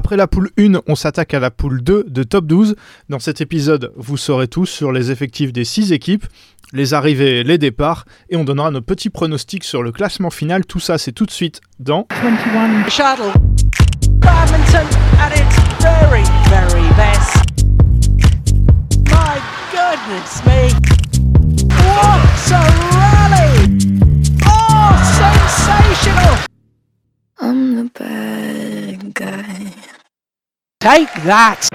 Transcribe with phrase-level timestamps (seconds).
[0.00, 2.74] Après la poule 1, on s'attaque à la poule 2 de top 12.
[3.10, 6.24] Dans cet épisode, vous saurez tout sur les effectifs des 6 équipes,
[6.72, 10.64] les arrivées, les départs, et on donnera nos petits pronostics sur le classement final.
[10.64, 13.30] Tout ça, c'est tout de suite dans 21 Shuttle.
[14.20, 14.86] Badminton
[15.20, 17.36] at its very, very best.
[19.10, 19.36] My
[19.70, 20.70] goodness me.
[21.76, 22.22] What
[22.52, 22.62] a
[22.96, 23.76] rally!
[24.46, 26.38] Oh, sensational!
[27.42, 29.89] I'm the bad guy.
[30.80, 31.68] Take that!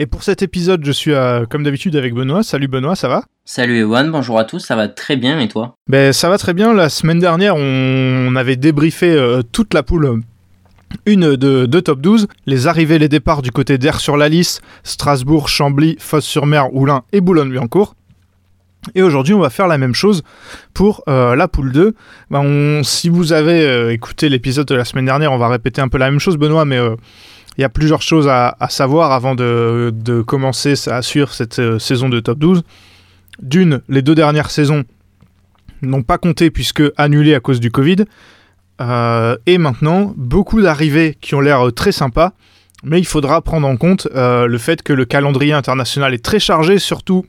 [0.00, 2.42] Et pour cet épisode, je suis euh, comme d'habitude avec Benoît.
[2.42, 3.22] Salut Benoît, ça va?
[3.44, 5.76] Salut Ewan, bonjour à tous, ça va très bien et toi?
[5.88, 6.74] Ben ça va très bien.
[6.74, 10.22] La semaine dernière, on, avait débriefé euh, toute la poule
[11.06, 14.60] une de, de, top 12, les arrivées les départs du côté d'Air sur la Lys,
[14.82, 17.94] Strasbourg, Chambly, Fosse-sur-Mer, Oulin et Boulogne-Billancourt.
[18.94, 20.22] Et aujourd'hui, on va faire la même chose
[20.72, 21.94] pour euh, la poule 2.
[22.30, 25.98] Ben, si vous avez écouté l'épisode de la semaine dernière, on va répéter un peu
[25.98, 26.78] la même chose, Benoît, mais
[27.60, 32.08] il y a plusieurs choses à, savoir avant de, commencer à suivre cette euh, saison
[32.08, 32.62] de top 12.
[33.42, 34.84] D'une, les deux dernières saisons
[35.82, 38.04] n'ont pas compté puisque annulées à cause du Covid.
[38.80, 42.32] Euh, et maintenant, beaucoup d'arrivées qui ont l'air très sympas,
[42.82, 46.38] mais il faudra prendre en compte euh, le fait que le calendrier international est très
[46.38, 47.26] chargé, surtout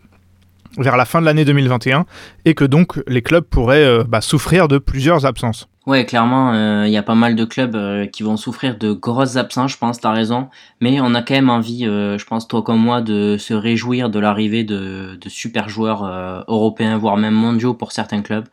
[0.77, 2.05] vers la fin de l'année 2021,
[2.45, 5.67] et que donc les clubs pourraient bah, souffrir de plusieurs absences.
[5.87, 8.91] Ouais, clairement, il euh, y a pas mal de clubs euh, qui vont souffrir de
[8.91, 10.47] grosses absences, je pense, t'as raison.
[10.79, 14.11] Mais on a quand même envie, euh, je pense, toi comme moi, de se réjouir
[14.11, 16.03] de l'arrivée de, super joueurs
[16.47, 18.47] européens, voire même mondiaux pour certains clubs.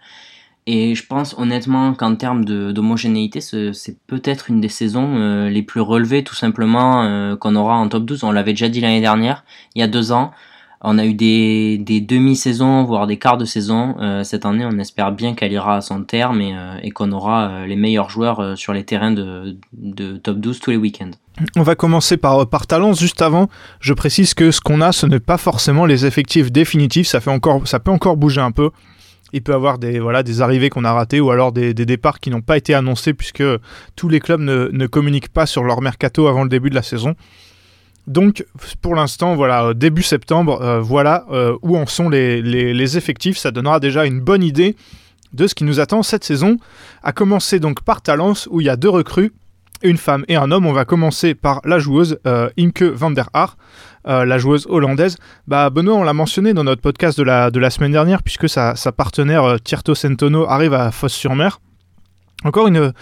[0.67, 6.25] Et je pense honnêtement qu'en termes d'homogénéité, c'est peut-être une des saisons les plus relevées,
[6.25, 8.25] tout simplement, qu'on aura en top 12.
[8.25, 9.45] On l'avait déjà dit l'année dernière,
[9.75, 10.33] il y a deux ans.
[10.81, 13.97] On a eu des, demi-saisons, voire des quarts de saison.
[14.01, 17.49] Euh, cette année, on espère bien qu'elle ira à son terme et, euh, qu'on aura
[17.49, 19.57] euh, les meilleurs joueurs sur les terrains de,
[20.23, 21.11] top 12 tous les week-ends.
[21.57, 23.01] On va commencer par, par Talence.
[23.01, 23.49] Juste avant,
[23.81, 27.09] je précise que ce qu'on a, ce n'est pas forcément les effectifs définitifs.
[27.09, 28.71] Ça, fait encore, ça peut encore bouger un peu.
[29.33, 32.31] Il peut avoir des, voilà, des arrivées qu'on a ratées ou alors des, départs qui
[32.31, 33.45] n'ont pas été annoncés puisque
[33.97, 36.83] tous les clubs ne, ne communiquent pas sur leur mercato avant le début de la
[36.83, 37.15] saison.
[38.09, 38.47] Donc
[38.81, 43.37] pour l'instant, voilà, euh, début septembre, euh, voilà euh, où en sont les, effectifs.
[43.37, 44.77] Ça donnera déjà une bonne idée
[45.35, 46.57] de ce qui nous attend cette saison.
[47.03, 49.33] À commencer donc par Talence, où il y a deux recrues,
[49.83, 50.65] une femme et un homme.
[50.65, 52.19] On va commencer par la joueuse
[52.59, 53.59] Imke van der Haar,
[54.07, 55.19] la joueuse hollandaise.
[55.47, 59.61] Bah, Benoît, on l'a mentionné dans notre podcast de la, semaine dernière, puisque sa, partenaire
[59.63, 61.61] Tierto Centono arrive à Fosse-sur-Mer.
[62.43, 62.93] Encore une,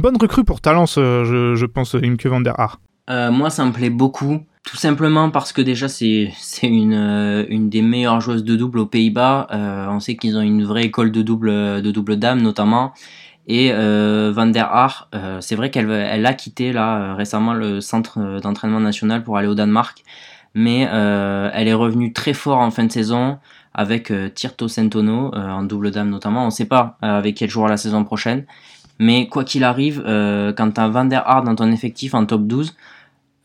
[0.00, 2.78] bonne recrue pour Talence, je, je pense, Imke van der Haar.
[3.08, 4.40] Euh, moi, ça me plaît beaucoup.
[4.64, 8.86] Tout simplement parce que déjà, c'est une, euh, une des meilleures joueuses de double aux
[8.86, 9.46] Pays-Bas.
[9.52, 12.92] Euh, on sait qu'ils ont une vraie école de double, de double dame, notamment.
[13.48, 15.08] Et Van der Haar,
[15.38, 19.54] c'est vrai qu'elle elle a quitté là récemment le centre d'entraînement national pour aller au
[19.54, 20.02] Danemark.
[20.56, 23.38] Mais elle est revenue très fort en fin de saison
[23.72, 26.42] avec Tirto Sentono en double dame notamment.
[26.42, 28.46] On ne sait pas avec quel joueur la saison prochaine.
[28.98, 30.02] Mais quoi qu'il arrive,
[30.56, 32.74] quand tu as Van der Haar dans ton effectif en top 12,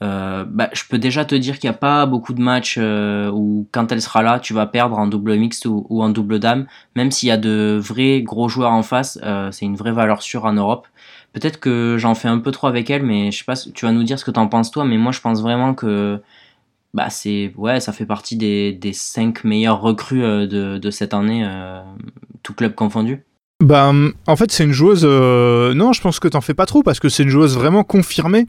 [0.01, 3.29] euh, bah, je peux déjà te dire qu'il n'y a pas beaucoup de matchs euh,
[3.29, 6.65] où quand elle sera là, tu vas perdre en double mixte ou, en double dame.
[6.95, 10.23] Même s'il y a de vrais gros joueurs en face, euh, c'est une vraie valeur
[10.23, 10.87] sûre en Europe.
[11.33, 13.91] Peut-être que j'en fais un peu trop avec elle, mais je sais pas, tu vas
[13.91, 16.19] nous dire ce que tu en penses toi, mais moi je pense vraiment que
[16.93, 21.49] bah c'est ouais, ça fait partie des, des 5 meilleurs recrues de, de cette année,
[22.43, 23.23] tout club confondu.
[23.63, 23.93] Bah,
[24.27, 25.05] en fait, c'est une joueuse.
[25.05, 28.47] non, je pense que t'en fais pas trop parce que c'est une joueuse vraiment confirmée.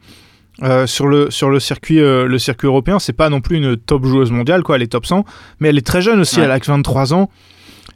[0.63, 3.77] Euh, sur le sur le circuit euh, le circuit européen, c'est pas non plus une
[3.79, 5.25] top joueuse mondiale quoi, elle est top 100,
[5.61, 7.31] mais elle est très jeune aussi, elle a 23 ans.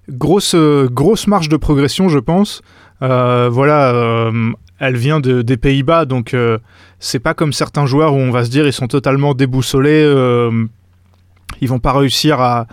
[0.09, 2.63] Grosse euh, grosse marge de progression, je pense.
[3.01, 4.33] voilà,
[4.79, 6.35] elle vient de, des Pays-Bas, donc
[6.99, 10.03] c'est pas comme certains joueurs où on va se dire ils sont totalement déboussolés,
[11.61, 12.67] ils vont pas réussir à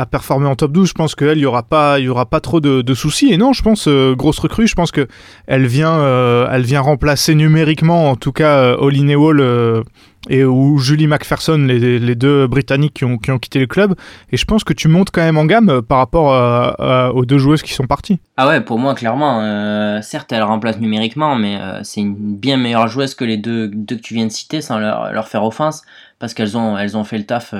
[0.00, 3.32] à performer en top 12, je pense qu'elle, il n'y aura, pas, trop de, soucis.
[3.32, 8.10] Et non, je pense, euh, grosse recrue, je pense qu'elle vient, euh, vient remplacer numériquement,
[8.10, 9.84] en tout cas, euh, Holly Newell
[10.28, 13.94] et ou Julie McPherson, les, deux Britanniques qui ont, qui ont, quitté le club.
[14.32, 17.62] Et je pense que tu montes quand même en gamme par rapport aux deux joueuses
[17.62, 18.20] qui sont parties.
[18.38, 23.14] Ah ouais, pour moi, clairement, certes, elle remplace numériquement, mais c'est une bien meilleure joueuse
[23.14, 25.82] que les deux, deux que tu viens de citer, sans leur, leur faire offense,
[26.18, 27.54] parce qu'elles ont, elles ont fait le taf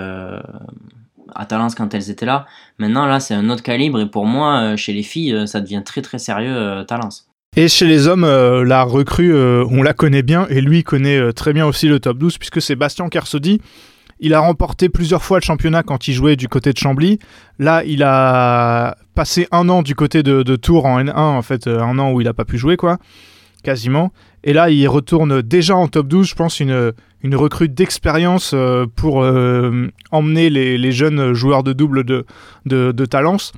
[1.35, 2.47] à Talence quand elles étaient là.
[2.79, 5.61] Maintenant, là, c'est un autre calibre et pour moi, euh, chez les filles, euh, ça
[5.61, 7.29] devient très très sérieux euh, Talence.
[7.57, 11.67] Et chez les hommes, la recrue, on la connaît bien et lui connaît très bien
[11.67, 13.09] aussi le top 12 puisque c'est Bastien.
[14.21, 17.19] Il a remporté plusieurs fois le championnat quand il jouait du côté de Chambly.
[17.59, 21.99] Là, il a passé un an du côté de, Tours en N1, en fait, un
[21.99, 22.99] an où il n'a pas pu jouer, quoi,
[23.65, 24.13] quasiment.
[24.45, 26.93] Et là, il retourne déjà en top 12, je pense, une,
[27.23, 32.25] une recrue d'expérience euh, pour euh, emmener les, les jeunes joueurs de double de,
[32.67, 33.53] de, de Talence.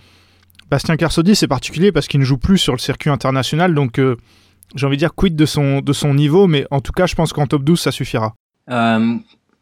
[0.70, 4.17] Bastien Carsodi, c'est particulier parce qu'il ne joue plus sur le circuit international, donc euh,
[4.75, 7.14] j'ai envie de dire quid de son, de son niveau, mais en tout cas, je
[7.14, 8.34] pense qu'en top 12, ça suffira.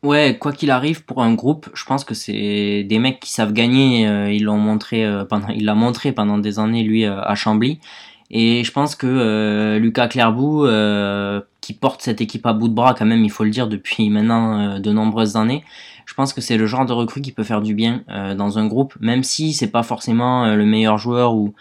[0.02, 3.52] Ouais, quoi qu'il arrive pour un groupe, je pense que c'est des mecs qui savent
[3.52, 4.32] gagner.
[4.34, 7.80] ils l'ont montré pendant, il l'a montré pendant des années lui à Chambly.
[8.30, 12.74] Et je pense que euh, Lucas Clairbout, euh, qui porte cette équipe à bout de
[12.74, 15.64] bras quand même, il faut le dire depuis maintenant euh, de nombreuses années,
[16.06, 18.58] je pense que c'est le genre de recrue qui peut faire du bien euh, dans
[18.58, 21.54] un groupe, même si c'est pas forcément euh, le meilleur joueur ou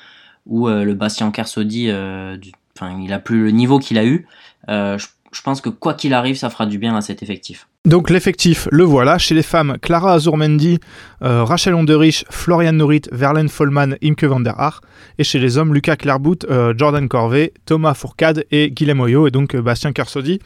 [0.46, 4.26] ou le Bastien Kersodi, enfin il a plus le niveau qu'il a eu.
[4.68, 7.68] Je, je pense que quoi qu'il arrive, ça fera du bien à cet effectif.
[7.86, 9.18] Donc l'effectif, le voilà.
[9.18, 10.80] Chez les femmes, Clara Azurmendi,
[11.24, 14.82] euh, Rachel Onderich, Florian Norit, Verlaine Follman, Imke van der Haar.
[15.18, 19.32] Et chez les hommes, Lucas Clairbout, euh, Jordan Corvée, Thomas Fourcade et Guillaume Oyo et
[19.32, 20.40] donc euh, Bastien Kersodi.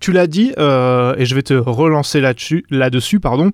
[0.00, 3.52] Tu l'as dit, euh, et je vais te relancer là-dessus, là-dessus, pardon.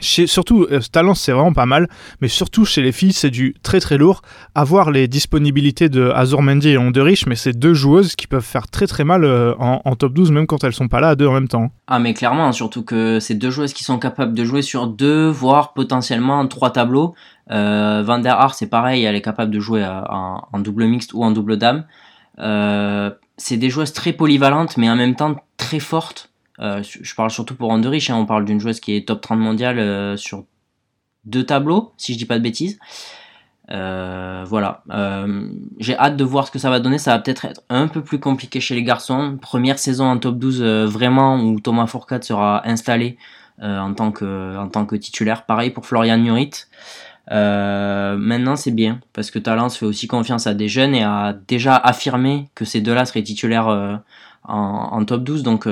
[0.00, 1.88] Surtout, euh, Talence, c'est vraiment pas mal,
[2.20, 4.22] mais surtout chez les filles, c'est du très très lourd.
[4.54, 8.86] Avoir les disponibilités de Azurmendi et Onderich, mais c'est deux joueuses qui peuvent faire très
[8.86, 11.32] très mal euh, en, top 12, même quand elles sont pas là à deux en
[11.32, 11.70] même temps.
[11.86, 15.28] Ah mais clairement, surtout que c'est deux joueuses qui sont capables de jouer sur deux,
[15.28, 17.14] voire potentiellement trois tableaux.
[17.50, 21.12] Euh, Van der Haar, c'est pareil, elle est capable de jouer euh, en, double mixte
[21.14, 21.84] ou en double dame.
[23.38, 26.30] C'est des joueuses très polyvalentes, mais en même temps très fortes.
[26.60, 29.38] Euh, je parle surtout pour Anderich, hein, on parle d'une joueuse qui est top 30
[29.38, 30.44] mondiale euh, sur
[31.24, 32.78] deux tableaux, si je dis pas de bêtises.
[33.72, 34.84] Euh, voilà,
[35.80, 36.98] j'ai hâte de voir ce que ça va donner.
[36.98, 39.38] Ça va peut-être être un peu plus compliqué chez les garçons.
[39.40, 43.18] Première saison en top 12 euh, vraiment où Thomas Fourcade sera installé
[43.60, 45.46] en, tant que, en tant que titulaire.
[45.46, 46.66] Pareil pour Florian Nurit.
[47.28, 51.74] Maintenant c'est bien parce que Talence fait aussi confiance à des jeunes et a déjà
[51.74, 54.00] affirmé que ces deux-là seraient titulaires
[54.44, 55.42] en, top 12.
[55.42, 55.66] Donc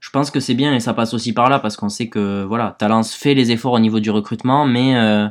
[0.00, 2.42] je pense que c'est bien et ça passe aussi par là parce qu'on sait que
[2.44, 5.28] voilà, Talence fait les efforts au niveau du recrutement, mais euh,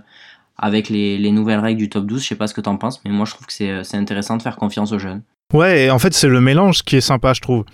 [0.57, 3.01] avec les, les nouvelles règles du top 12, je sais pas ce que t'en penses,
[3.03, 5.21] mais moi je trouve que c'est c'est intéressant de faire confiance aux jeunes.
[5.53, 7.65] Ouais, et en fait, c'est le mélange qui est sympa, je trouve.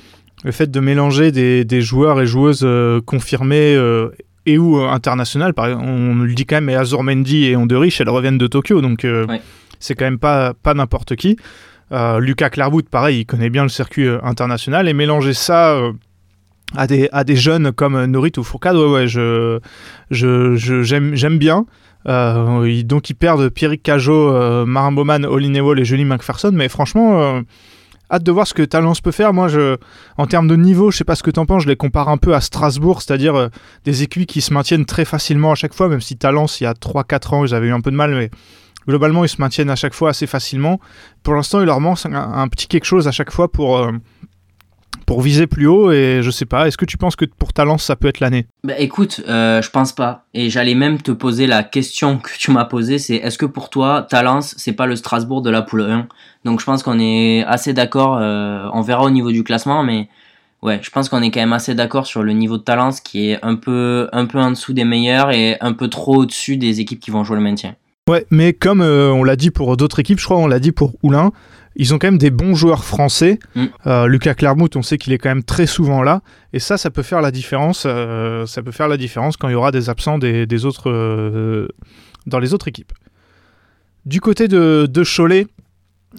[0.46, 4.12] Le fait de mélanger des, des joueurs et joueuses euh, confirmés euh,
[4.46, 5.54] et ou euh, internationales.
[5.54, 8.80] Par exemple, on le dit quand même, mais Azurmendi et Onderich, elles reviennent de Tokyo,
[8.82, 9.42] donc euh, Ouais.
[9.80, 11.36] c'est quand même pas, pas n'importe qui.
[11.92, 14.88] Euh, Lucas Clairbout, pareil, il connaît bien le circuit euh, international.
[14.88, 15.92] Et mélanger ça euh,
[16.74, 19.60] à, des, jeunes comme Norit ou Fourcade, ouais, ouais, je,
[20.12, 21.66] j'aime, bien.
[22.08, 26.70] Euh, ils- donc ils perdent Pierrick Cajot, euh, Marin Bowman, Olin et Julie McPherson, mais
[26.70, 27.42] franchement, euh,
[28.12, 29.34] hâte de voir ce que Talence peut faire.
[29.34, 29.48] Moi,
[30.18, 32.18] en termes de niveau, je sais pas ce que t'en penses, je les compare un
[32.18, 33.48] peu à Strasbourg, c'est-à-dire euh,
[33.86, 36.68] des équipes qui se maintiennent très facilement à chaque fois, même si Talence, il y
[36.68, 38.30] a 3-4 ans, j'avais eu un peu de mal, mais
[38.88, 40.80] globalement, ils se maintiennent à chaque fois assez facilement.
[41.24, 43.90] Pour l'instant, il leur manque un, petit quelque chose à chaque fois pour,
[45.06, 47.84] pour viser plus haut, et je sais pas, est-ce que tu penses que pour Talence,
[47.84, 48.48] ça peut être l'année?
[48.64, 50.26] Bah écoute, euh, je pense pas.
[50.34, 53.70] Et j'allais même te poser la question que tu m'as posée, c'est est-ce que pour
[53.70, 56.08] toi, Talence, c'est pas le Strasbourg de la poule 1
[56.44, 60.10] Donc je pense qu'on est assez d'accord, euh, on verra au niveau du classement, mais
[60.62, 63.30] ouais, je pense qu'on est quand même assez d'accord sur le niveau de Talence qui
[63.30, 66.80] est un peu, un peu en dessous des meilleurs et un peu trop au-dessus des
[66.80, 67.76] équipes qui vont jouer le maintien.
[68.08, 70.72] Ouais, mais comme euh, on l'a dit pour d'autres équipes, je crois on l'a dit
[70.72, 71.32] pour Oulin,
[71.76, 73.40] ils ont quand même des bons joueurs français.
[73.56, 73.66] Mm.
[73.88, 76.22] Euh, Lucas Clermont, on sait qu'il est quand même très souvent là,
[76.54, 77.84] et ça, ça peut faire la différence.
[77.86, 80.90] euh, ça peut faire la différence quand il y aura des absents des, des autres
[80.90, 81.68] euh,
[82.28, 82.94] dans les autres équipes.
[84.06, 85.48] Du côté de, de Cholet,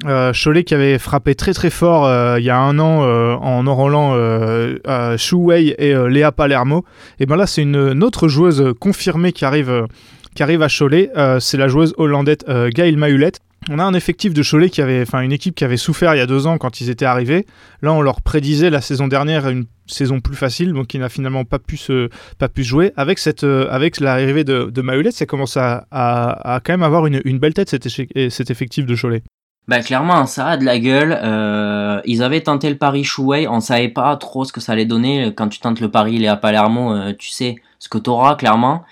[0.04, 2.04] Cholet qui avait frappé très très fort
[2.38, 3.00] il y a un an
[3.40, 6.84] en enrôlant euh, euh, Shu Wei et Léa Palermo.
[7.18, 9.86] Et ben là, c'est une, une autre joueuse confirmée qui arrive,
[10.34, 11.10] qui arrive à Cholet.
[11.16, 13.40] Euh, c'est la joueuse hollandaise euh, Gaëlle Mahulette.
[13.68, 16.18] On a un effectif de Cholet qui avait, enfin une équipe qui avait souffert il
[16.18, 17.46] y a deux ans quand ils étaient arrivés.
[17.82, 21.44] Là, on leur prédisait la saison dernière une saison plus facile, donc qui n'a finalement
[21.44, 22.08] pas pu se,
[22.38, 22.92] pas pu jouer.
[22.96, 26.85] Avec cette, euh, avec l'arrivée de, de Mahulette, ça commence à, à, à quand même
[26.85, 29.23] avoir une, belle tête cet, éche- cet effectif de Cholet.
[29.66, 31.18] Bah clairement, ça a de la gueule.
[31.20, 34.85] Euh, ils avaient tenté le pari Chouet, on savait pas trop ce que ça allait
[34.87, 35.32] donner.
[35.37, 38.85] Quand tu tentes le pari Léa Palermo, euh, tu sais ce que t'auras clairement.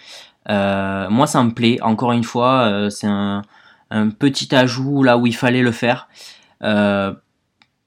[0.48, 1.78] Moi, ça me plaît.
[1.80, 3.42] Encore une fois, c'est un,
[3.90, 6.08] un petit ajout là où il fallait le faire.
[6.62, 7.12] Euh,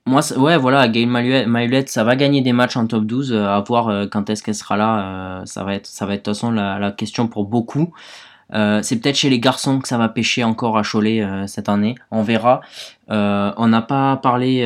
[0.08, 3.34] moi, ouais, voilà, Gail Mayulette, ça va gagner des matchs en top 12.
[3.34, 5.00] euh, à voir euh, quand est-ce qu'elle sera là.
[5.42, 7.92] euh, ça va être, ça va être de toute façon la, question pour beaucoup.
[8.54, 11.96] C'est peut-être chez les garçons que ça va pêcher encore à Cholet cette année.
[12.12, 12.62] On verra.
[13.10, 14.66] On n'a pas parlé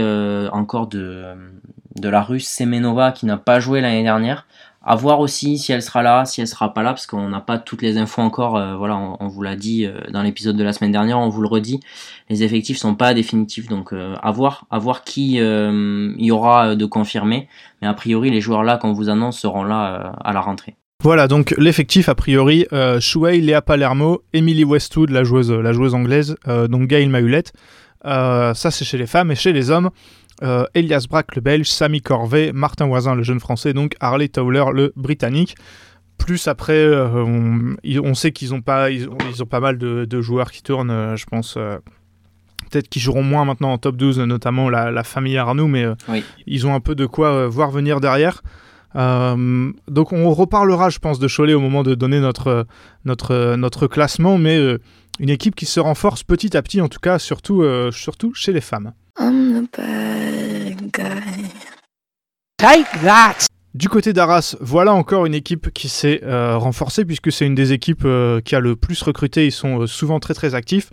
[0.51, 1.33] encore de,
[1.99, 4.45] de la russe Semenova qui n'a pas joué l'année dernière.
[4.83, 7.39] À voir aussi si elle sera là, si elle sera pas là, parce qu'on n'a
[7.39, 8.57] pas toutes les infos encore.
[8.57, 11.41] euh, voilà, on, vous l'a dit euh, dans l'épisode de la semaine dernière, on vous
[11.41, 11.79] le redit.
[12.29, 16.75] Les effectifs sont pas définitifs, donc euh, à voir, à voir qui il y aura
[16.75, 17.47] de confirmé.
[17.81, 20.75] Mais a priori, les joueurs là qu'on vous annonce seront là à la rentrée.
[21.03, 25.93] Voilà, donc l'effectif a priori, euh, Shuei, Léa Palermo, Emily Westwood, la joueuse, la joueuse
[25.93, 26.35] anglaise,
[26.69, 27.53] donc Gail Mahulette.
[28.03, 29.91] Ça c'est chez les femmes et chez les hommes.
[30.43, 34.65] Euh, Elias Brack le belge, Samy Corvet, Martin Voisin le jeune français, donc Harley Towler
[34.73, 35.55] le britannique.
[36.17, 40.05] Plus après, euh, on, sait qu'ils ont pas, ils ont, ils ont pas mal de,
[40.05, 41.57] de joueurs qui tournent, euh, je pense.
[42.69, 46.23] Peut-être qu'ils joueront moins maintenant en top 12, notamment la, la famille Arnoux, mais Oui.
[46.47, 48.41] ils ont un peu de quoi voir venir derrière.
[48.95, 52.65] Euh, donc on reparlera, je pense, de Cholet au moment de donner notre,
[53.05, 54.79] notre, notre classement, mais euh,
[55.19, 58.51] une équipe qui se renforce petit à petit, en tout cas, surtout, euh, surtout chez
[58.51, 58.93] les femmes.
[59.21, 61.51] I'm the bad guy.
[62.57, 63.45] Take that!
[63.75, 67.71] Du côté d'Arras, voilà encore une équipe qui s'est euh, renforcée, puisque c'est une des
[67.71, 70.89] équipes euh, qui a le plus recruté, ils sont euh, souvent très très actifs.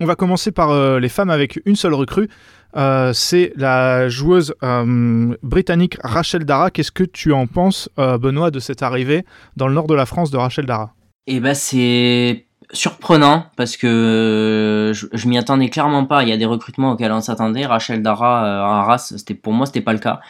[0.00, 2.28] On va commencer par euh, les femmes avec une seule recrue.
[2.76, 6.72] Euh, c'est la joueuse euh, britannique Rachel Dara.
[6.72, 9.24] Qu'est-ce que tu en penses, euh, Benoît, de cette arrivée
[9.56, 10.92] dans le nord de la France de Rachel Dara?
[11.28, 16.22] Et ben c'est surprenant parce que euh, je, je m'y attendais clairement pas.
[16.22, 17.66] Il y a des recrutements auxquels on s'attendait.
[17.66, 20.20] Rachel Dara euh, à Arras, c'était pour moi c'était pas le cas.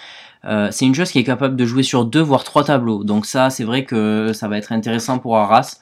[0.46, 3.04] Euh, c'est une joueuse qui est capable de jouer sur deux voire trois tableaux.
[3.04, 5.76] Donc ça c'est vrai que ça va être intéressant pour Arras.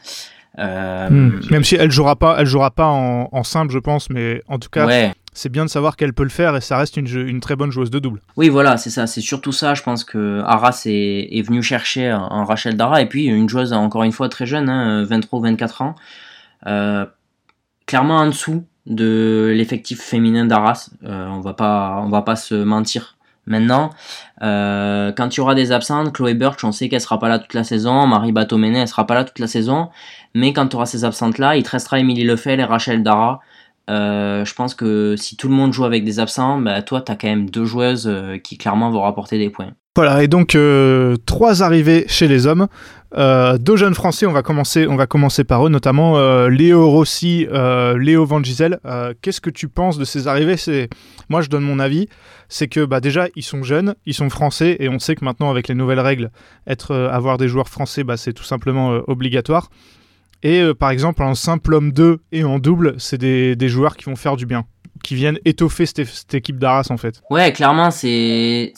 [0.59, 1.41] Euh, Hmm.
[1.51, 4.59] Même si elle jouera pas, elle jouera pas en, en simple, je pense, mais en
[4.59, 7.39] tout cas, Ouais, c'est bien de savoir qu'elle peut le faire et ça reste une,
[7.39, 8.21] très bonne joueuse de double.
[8.37, 9.75] oui voilà c'est ça, c'est surtout ça.
[9.75, 13.73] Je pense que Arras est, est venu chercher un, Rachel Dara et puis une joueuse
[13.73, 16.28] encore une fois très jeune, hein, 23 ou 24 ans, Euh,
[16.65, 20.91] clairement en dessous de l'effectif féminin d'Arras.
[21.05, 23.17] Euh, on va pas, on va pas se mentir.
[23.47, 23.91] Maintenant,
[24.43, 27.39] euh, quand il y aura des absentes, Chloé Birch, on sait qu'elle sera pas là
[27.39, 29.89] toute la saison, Marie Batomene, elle sera pas là toute la saison,
[30.35, 33.41] mais quand tu auras ces absentes-là, il te restera Émilie Lefel et Rachel Dara.
[33.89, 37.11] Euh, je pense que si tout le monde joue avec des absents, bah, toi, tu
[37.11, 39.73] as quand même deux joueuses euh, qui clairement vont rapporter des points.
[39.97, 42.69] Voilà, et donc euh, trois arrivées chez les hommes.
[43.17, 46.91] Euh, deux jeunes Français, on va commencer, on va commencer par eux, notamment euh, Léo
[46.91, 48.79] Rossi, euh, Léo Van Gisel.
[49.23, 50.57] Qu'est-ce que tu penses de ces arrivées?
[50.57, 50.89] C'est
[51.29, 52.09] Moi, je donne mon avis.
[52.49, 55.51] C'est que bah, déjà, ils sont jeunes, ils sont français, et on sait que maintenant,
[55.51, 56.31] avec les nouvelles règles,
[56.67, 59.71] être, avoir des joueurs français, bah, c'est tout simplement obligatoire.
[60.43, 64.17] Et par exemple, en simple homme 2 et en double, c'est des joueurs qui vont
[64.17, 64.65] faire du bien,
[65.03, 67.23] qui viennent étoffer cette, équipe d'Arras en fait.
[67.31, 68.73] Ouais, clairement, c'est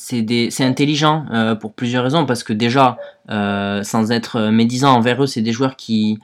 [0.60, 2.98] intelligent euh, pour plusieurs raisons parce que déjà,
[3.30, 6.18] euh, sans être euh, médisant envers eux, c'est des joueurs qui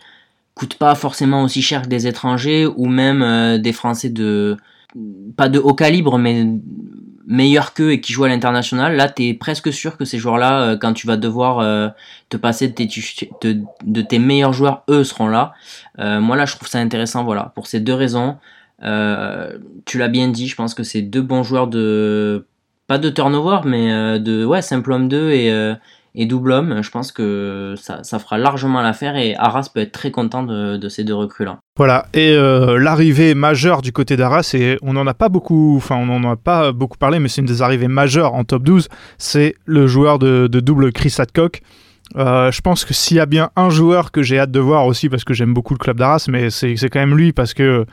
[0.55, 4.57] coûtent pas forcément aussi cher que des étrangers ou même des Français de
[5.37, 6.47] pas de haut calibre mais
[7.26, 8.97] meilleurs qu'eux et qui jouent à l'international.
[8.97, 11.93] Là, t'es presque sûr que ces joueurs-là, quand tu vas devoir
[12.31, 15.53] te passer de tes, tu- meilleurs joueurs, eux seront là.
[15.99, 18.37] Moi, là, je trouve ça intéressant, voilà, pour ces deux raisons.
[18.83, 22.47] Euh, tu l'as bien dit, je pense que c'est deux bons joueurs de
[22.87, 25.75] pas de turnover, mais euh, de ouais simple homme 2 et, euh,
[26.14, 26.83] et double homme.
[26.83, 31.04] Je pense que ça, fera largement l'affaire et Arras peut être très content de, ces
[31.04, 31.59] deux recrues là.
[31.76, 36.30] Voilà, et l'arrivée majeure du côté d'Arras, et on n'en a pas beaucoup, enfin on
[36.30, 39.87] a pas beaucoup parlé, mais c'est une des arrivées majeures en top 12, c'est le
[39.87, 41.61] joueur de, de double Chris Hadcock.
[42.15, 44.87] Euh, je pense que s'il y a bien un joueur que j'ai hâte de voir
[44.87, 47.85] aussi, parce que j'aime beaucoup le club d'Arras, mais c'est quand même lui, parce que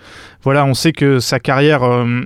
[0.43, 2.21] voilà, on sait que sa carrière, euh,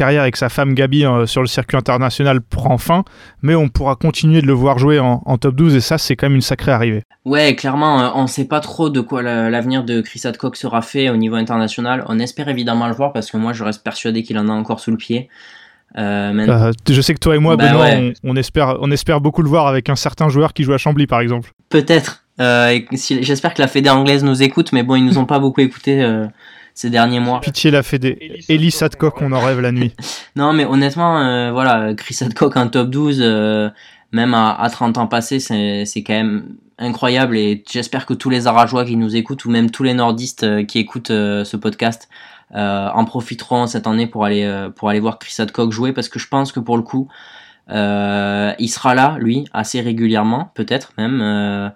[0.00, 3.04] avec sa femme Gabi euh, sur le circuit international prend fin,
[3.42, 6.26] mais on pourra continuer de le voir jouer en, top 12, et ça c'est quand
[6.26, 7.04] même une sacrée arrivée.
[7.24, 11.10] Ouais, clairement, on sait pas trop de quoi la- l'avenir de Chris Hadcock sera fait
[11.10, 12.04] au niveau international.
[12.08, 14.80] On espère évidemment le voir parce que moi je reste persuadé qu'il en a encore
[14.80, 15.28] sous le pied.
[15.98, 18.14] Euh, maintenant- Euh, je sais que toi et moi, Bah Benoît, ouais.
[18.24, 20.78] on, on espère, on espère beaucoup le voir avec un certain joueur qui joue à
[20.78, 21.52] Chambly, par exemple.
[21.68, 22.24] Peut-être.
[22.40, 25.38] Euh, si- J'espère que la Fédé anglaise nous écoute, mais bon, ils nous ont pas
[25.40, 26.26] beaucoup écouté euh,
[26.74, 27.40] ces derniers mois.
[27.40, 28.40] Pitié la Fédé.
[28.48, 29.92] Ellie Sadcock, on en rêve la nuit.
[30.36, 33.68] Non, mais honnêtement, euh, voilà, Chris Hadcock en top 12, euh,
[34.12, 36.44] même à, à 30 ans passés, c'est c'est quand même
[36.78, 37.36] incroyable.
[37.36, 40.64] Et j'espère que tous les Arajois qui nous écoutent, ou même tous les nordistes euh,
[40.64, 45.00] qui écoutent euh, ce podcast, euh, en profiteront cette année pour aller, euh, pour aller
[45.00, 47.08] voir Chris Hadcock jouer, parce que je pense que pour le coup,
[47.70, 51.20] euh, il sera là, lui, assez régulièrement, peut-être même.
[51.22, 51.68] euh,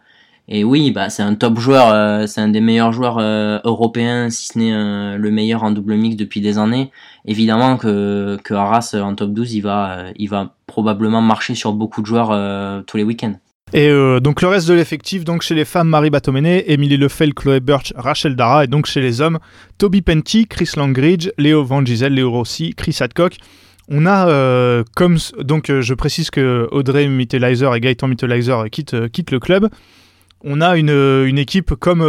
[0.46, 4.28] et oui, bah, c'est un top joueur, euh, c'est un des meilleurs joueurs euh, européens,
[4.28, 6.90] si ce n'est euh, le meilleur en double mix depuis des années
[7.24, 11.54] évidemment que, que Arras euh, en top 12 il va, euh, il va probablement marcher
[11.54, 13.34] sur beaucoup de joueurs euh, tous les week-ends.
[13.74, 17.34] Et euh, donc le reste de l'effectif, donc chez les femmes, Marie Batomene, Émilie Lefel,
[17.34, 19.40] Chloé Birch, Rachel Dara, et donc chez les hommes,
[19.78, 23.38] Toby Penty, Chris Langridge, Léo Van Gisel, Léo Rossi, Chris Hadcock.
[23.88, 28.92] On a euh, comme donc euh, je précise que Audrey Mittelizer et Gaëtan Mittelizer quittent,
[29.32, 29.68] le club.
[30.44, 32.04] On a une, une équipe comme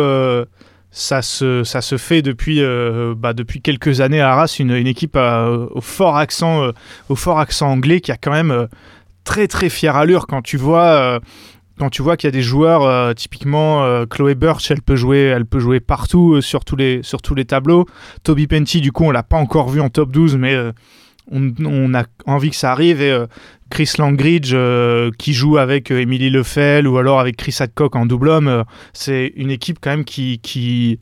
[0.91, 2.61] ça, se, ça se fait depuis,
[3.17, 6.69] bah, depuis quelques années à Arras, une, une équipe au, fort accent,
[7.07, 8.67] au fort accent anglais qui a quand même
[9.23, 11.21] très très fière allure quand tu vois.
[11.77, 14.95] Quand tu vois qu'il y a des joueurs, euh, typiquement euh, Chloé Birch, elle peut
[14.95, 17.85] jouer, elle peut jouer partout euh, sur, tous les, sur tous les tableaux.
[18.23, 20.55] Toby Penty, du coup, on l'a pas encore vu en top 12, mais
[21.31, 23.01] on, a envie que ça arrive.
[23.01, 23.17] Et
[23.69, 24.55] Chris Langridge,
[25.17, 28.63] qui joue avec Emily Lefel ou alors avec Chris Hadcock en double homme,
[28.93, 30.39] c'est une équipe quand même qui.
[30.39, 30.99] qui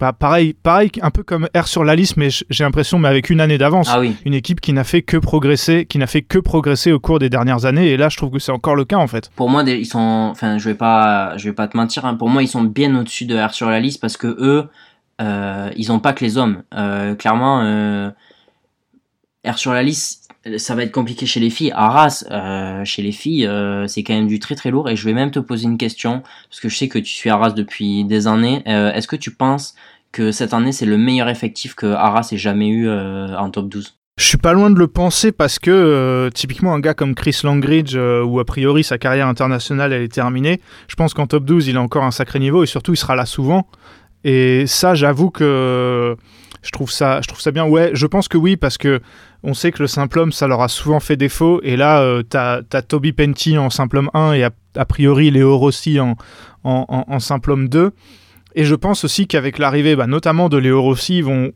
[0.00, 3.30] bah, pareil, pareil, un peu comme R sur la liste, mais j'ai l'impression, mais avec
[3.30, 3.88] une année d'avance.
[3.90, 4.14] Ah oui.
[4.24, 7.30] Une équipe qui n'a fait que progresser, qui n'a fait que progresser au cours des
[7.30, 7.88] dernières années.
[7.90, 9.30] Et là, je trouve que c'est encore le cas en fait.
[9.36, 12.04] Pour moi, ils sont, enfin, je vais pas, je vais pas te mentir.
[12.04, 14.68] hein, pour moi, ils sont bien au-dessus de R sur la liste parce que eux,
[15.20, 16.62] euh, ils ont pas que les hommes.
[16.74, 18.10] Euh, clairement, euh,
[19.46, 20.23] R sur la liste,
[20.56, 21.72] ça va être compliqué chez les filles.
[21.74, 24.88] Arras, euh, chez les filles, euh, c'est quand même du très très lourd.
[24.88, 27.30] Et je vais même te poser une question parce que je sais que tu suis
[27.30, 28.62] Arras depuis des années.
[28.66, 29.74] Euh, Est-ce que tu penses
[30.12, 33.96] que cette année c'est le meilleur effectif que Arras ait jamais eu en top 12
[34.16, 37.96] Je suis pas loin de le penser parce que typiquement un gars comme Chris Langridge,
[37.96, 41.66] euh, où a priori sa carrière internationale elle est terminée, je pense qu'en top 12
[41.66, 43.66] il a encore un sacré niveau et surtout il sera là souvent.
[44.24, 46.16] Et ça, j'avoue que
[46.64, 47.64] je trouve ça, je trouve ça bien.
[47.64, 49.00] Ouais, je pense que oui parce que
[49.42, 51.60] on sait que le simple homme ça leur a souvent fait défaut.
[51.62, 55.56] Et là, euh, t'as as Toby Penty en simple homme 1 et a, priori Léo
[55.56, 56.16] Rossi en,
[56.64, 57.92] en, simple homme 2.
[58.56, 61.52] Et je pense aussi qu'avec l'arrivée, bah, notamment de Léo Rossi, ils vont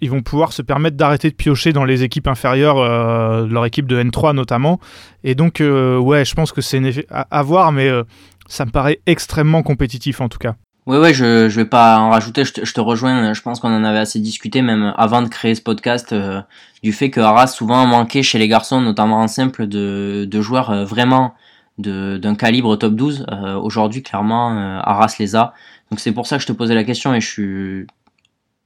[0.00, 3.86] ils vont pouvoir se permettre d'arrêter de piocher dans les équipes inférieures, euh, leur équipe
[3.86, 4.80] de N3 notamment.
[5.24, 8.04] Et donc, euh, ouais, je pense que c'est à voir, mais euh,
[8.48, 10.54] ça me paraît extrêmement compétitif en tout cas.
[10.88, 13.84] Ouais, ouais, je, je vais pas en rajouter, je te, rejoins, je pense qu'on en
[13.84, 16.40] avait assez discuté même avant de créer ce podcast, euh,
[16.82, 20.84] du fait que Arras souvent manquait chez les garçons, notamment en simple, de, joueurs euh,
[20.86, 21.34] vraiment
[21.76, 23.26] d'un calibre top 12.
[23.30, 24.48] Euh, Aujourd'hui, clairement,
[24.82, 25.52] Arras les a.
[25.90, 27.86] Donc c'est pour ça que je te posais la question et je suis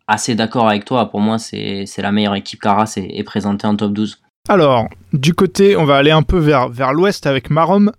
[0.06, 1.10] assez d'accord avec toi.
[1.10, 4.22] Pour moi, c'est c'est la meilleure équipe qu'Arras est, est présentée en top 12.
[4.48, 7.90] Alors, du côté, on va aller un peu vers, vers l'ouest avec Marom.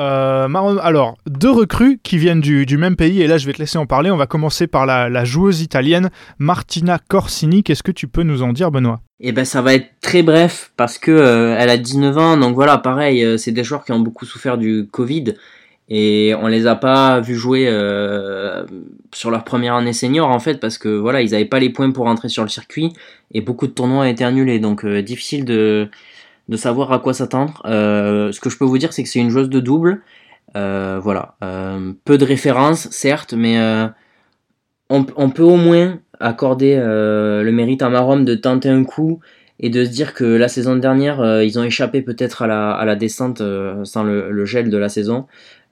[0.00, 3.78] Euh, alors, deux recrues qui viennent du, même pays, et là je vais te laisser
[3.78, 4.10] en parler.
[4.10, 7.62] On va commencer par la, joueuse italienne Martina Corsini.
[7.62, 9.00] Qu'est-ce que tu peux nous en dire, Benoît?
[9.18, 12.54] Eh ben ça va être très bref parce que euh, elle a 19 ans donc
[12.54, 15.32] voilà pareil euh, c'est des joueurs qui ont beaucoup souffert du Covid
[15.88, 18.66] et on les a pas vus jouer euh,
[19.14, 21.90] sur leur première année senior en fait parce que voilà ils avaient pas les points
[21.92, 22.92] pour rentrer sur le circuit
[23.32, 25.88] et beaucoup de tournois ont été annulés donc difficile de
[26.48, 27.62] de savoir à quoi s'attendre.
[27.66, 30.02] Euh, ce que je peux vous dire c'est que c'est une joueuse de double
[30.56, 33.58] Euh, voilà Euh, peu de références certes mais
[34.88, 39.20] on, peut au moins accorder le mérite à Marom de tenter un coup
[39.58, 43.42] et de se dire que la saison dernière, ils ont échappé peut-être à la, descente
[43.84, 45.26] sans le gel de la saison.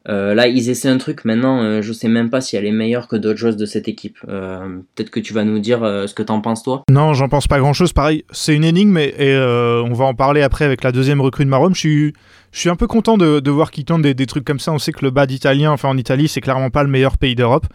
[0.08, 1.24] Euh, là, ils essaient un truc.
[1.24, 3.88] Maintenant, euh, je sais même pas si elle est meilleure que d'autres joueuses de cette
[3.88, 4.18] équipe.
[4.28, 6.82] Euh, Peut-être que tu vas nous dire euh, ce que t'en penses toi.
[6.90, 7.92] Non, j'en pense pas grand-chose.
[7.92, 11.44] Pareil, c'est une énigme et, et, on va en parler après avec la deuxième recrue
[11.44, 11.74] de Marom.
[11.74, 12.12] Je suis,
[12.52, 14.72] je suis un peu content de, de voir qu'ils tentent des, des trucs comme ça.
[14.72, 17.34] On sait que le bad italien, enfin en Italie, c'est clairement pas le meilleur pays
[17.34, 17.66] d'Europe.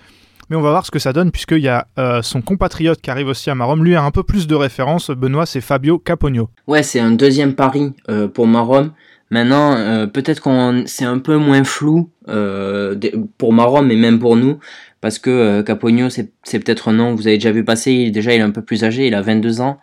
[0.50, 1.88] Mais on va voir ce que ça donne puisqu'il y a
[2.24, 3.84] son compatriote qui arrive aussi à Marom.
[3.84, 5.12] Lui a un peu plus de références.
[5.12, 6.50] Benoît, c'est Fabio Capogno.
[6.66, 7.94] Ouais, c'est un deuxième pari
[8.34, 8.92] pour Marom.
[9.32, 12.96] Maintenant, euh, peut-être qu'on c'est un peu moins flou euh,
[13.38, 14.58] pour Marom et même pour nous,
[15.02, 17.92] parce que euh, Capogno, c'est c'est peut-être un nom que vous avez déjà vu passer.
[17.92, 19.80] Il- déjà, il est un peu plus âgé, il a 22 ans.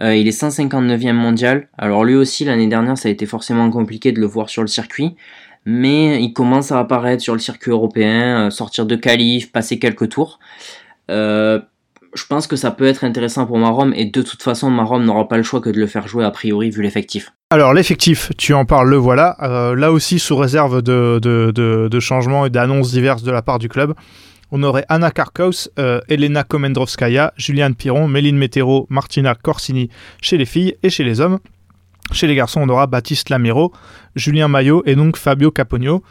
[0.00, 1.68] Euh, il est 159e mondial.
[1.78, 4.68] Alors lui aussi, l'année dernière, ça a été forcément compliqué de le voir sur le
[4.68, 5.16] circuit.
[5.66, 10.08] Mais il commence à apparaître sur le circuit européen, euh, sortir de qualif, passer quelques
[10.10, 10.38] tours.
[11.10, 11.60] Euh,
[12.14, 15.28] je pense que ça peut être intéressant pour Marom et de toute façon Marom n'aura
[15.28, 17.32] pas le choix que de le faire jouer a priori vu l'effectif.
[17.50, 19.36] Alors l'effectif, tu en parles, le voilà.
[19.42, 23.94] Euh, là aussi sous réserve de, changements et d'annonces diverses de la part du club.
[24.52, 30.44] On aurait Anna Karkaus, euh, Elena Komendrovskaya, Juliane Piron, Méline Metero, Martina Corsini chez les
[30.44, 31.38] filles et chez les hommes.
[32.12, 33.72] Chez les garçons, on aura Baptiste Lamiro,
[34.16, 36.02] Julien Maillot et donc Fabio Capogno.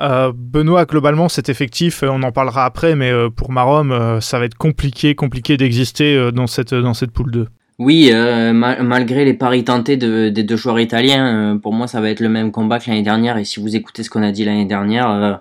[0.00, 4.38] Euh, Benoît, globalement, cet effectif, euh, on en parlera après, mais euh, pour Marom, ça
[4.38, 7.48] va être compliqué, compliqué d'exister dans cette, dans cette poule 2.
[7.78, 12.10] Oui, ma- malgré les paris tentés de- des deux joueurs italiens, pour moi ça va
[12.10, 13.38] être le même combat que l'année dernière.
[13.38, 15.40] Et si vous écoutez ce qu'on a dit l'année dernière,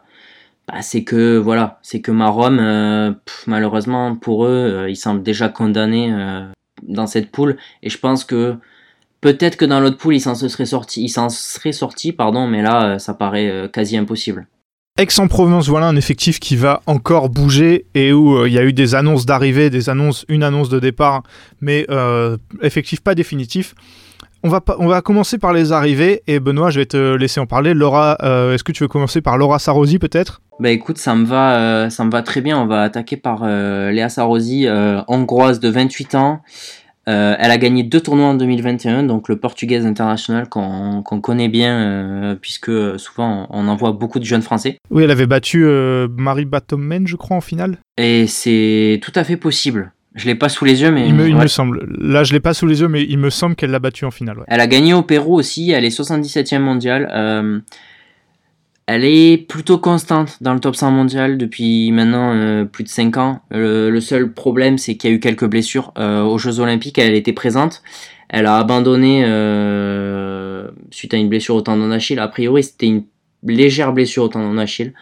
[0.69, 3.13] bah, c'est que voilà, c'est que Marom,
[3.45, 6.13] malheureusement pour eux, ils semblent déjà condamnés
[6.87, 7.57] dans cette poule.
[7.83, 8.55] Et je pense que
[9.21, 12.47] peut-être que dans l'autre poule, ils s'en se seraient sortis, ils s'en seraient sortis, pardon,
[12.47, 14.47] mais là, euh, ça paraît euh, quasi impossible.
[14.99, 18.73] Aix-en-Provence, voilà un effectif qui va encore bouger et où euh, il y a eu
[18.73, 21.23] des annonces d'arrivée, des annonces, une annonce de départ,
[21.61, 23.75] mais euh, effectif pas définitif.
[24.43, 27.45] on va, on va commencer par les arrivées et Benoît, je vais te laisser en
[27.45, 27.73] parler.
[27.73, 30.41] Laura, euh, est-ce que tu veux commencer par Laura Sarosi peut-être?
[30.59, 32.59] Bah écoute, ça me va, ça me va très bien.
[32.59, 36.41] On va attaquer par Léa Sarosi, euh, hongroise de 28 ans.
[37.09, 41.73] Euh, elle a gagné deux tournois en 2021, donc le Portugaise International qu'on connaît bien,
[41.79, 44.77] euh, puisque souvent on envoie beaucoup de jeunes Français.
[44.91, 47.77] Oui, elle avait battu euh, Marie Batomen, je crois, en finale.
[47.97, 49.91] Et c'est tout à fait possible.
[50.15, 51.43] Je l'ai pas sous les yeux, mais Il me, il ouais.
[51.43, 51.87] me semble.
[51.99, 54.11] Là, je l'ai pas sous les yeux, mais il me semble qu'elle l'a battu en
[54.11, 54.37] finale.
[54.39, 54.45] ouais.
[54.47, 57.63] Elle a gagné au Pérou aussi, elle est 77e mondiale.
[58.91, 63.17] Elle est plutôt constante dans le top 100 mondial depuis maintenant euh, plus de 5
[63.17, 63.41] ans.
[63.51, 65.93] Le, seul problème, c'est qu'il y a eu quelques blessures.
[65.99, 67.83] Euh, aux Jeux Olympiques, elle était présente.
[68.29, 72.17] Elle a abandonné euh, suite à une blessure au tendon d'Achille.
[72.17, 73.03] A priori, c'était une
[73.43, 74.95] légère blessure au tendon d'Achille.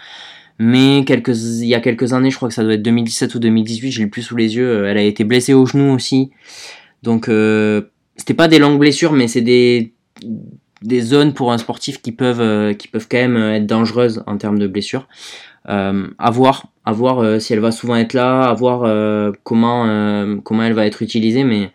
[0.60, 3.91] Mais il y a quelques années, je crois que ça doit être 2017 ou 2018,
[3.91, 6.32] j'ai le plus sous les yeux, elle a été blessée au genou aussi.
[7.04, 7.30] Donc,
[8.17, 9.93] c'était pas des longues blessures, mais c'est des,
[10.82, 14.38] des zones pour un sportif qui peuvent, euh, qui peuvent quand même être dangereuses en
[14.38, 15.08] termes de blessures.
[15.70, 20.38] Euh, à voir, euh, si elle va souvent être là, à voir euh, comment, euh,
[20.44, 21.72] comment elle va être utilisée, mais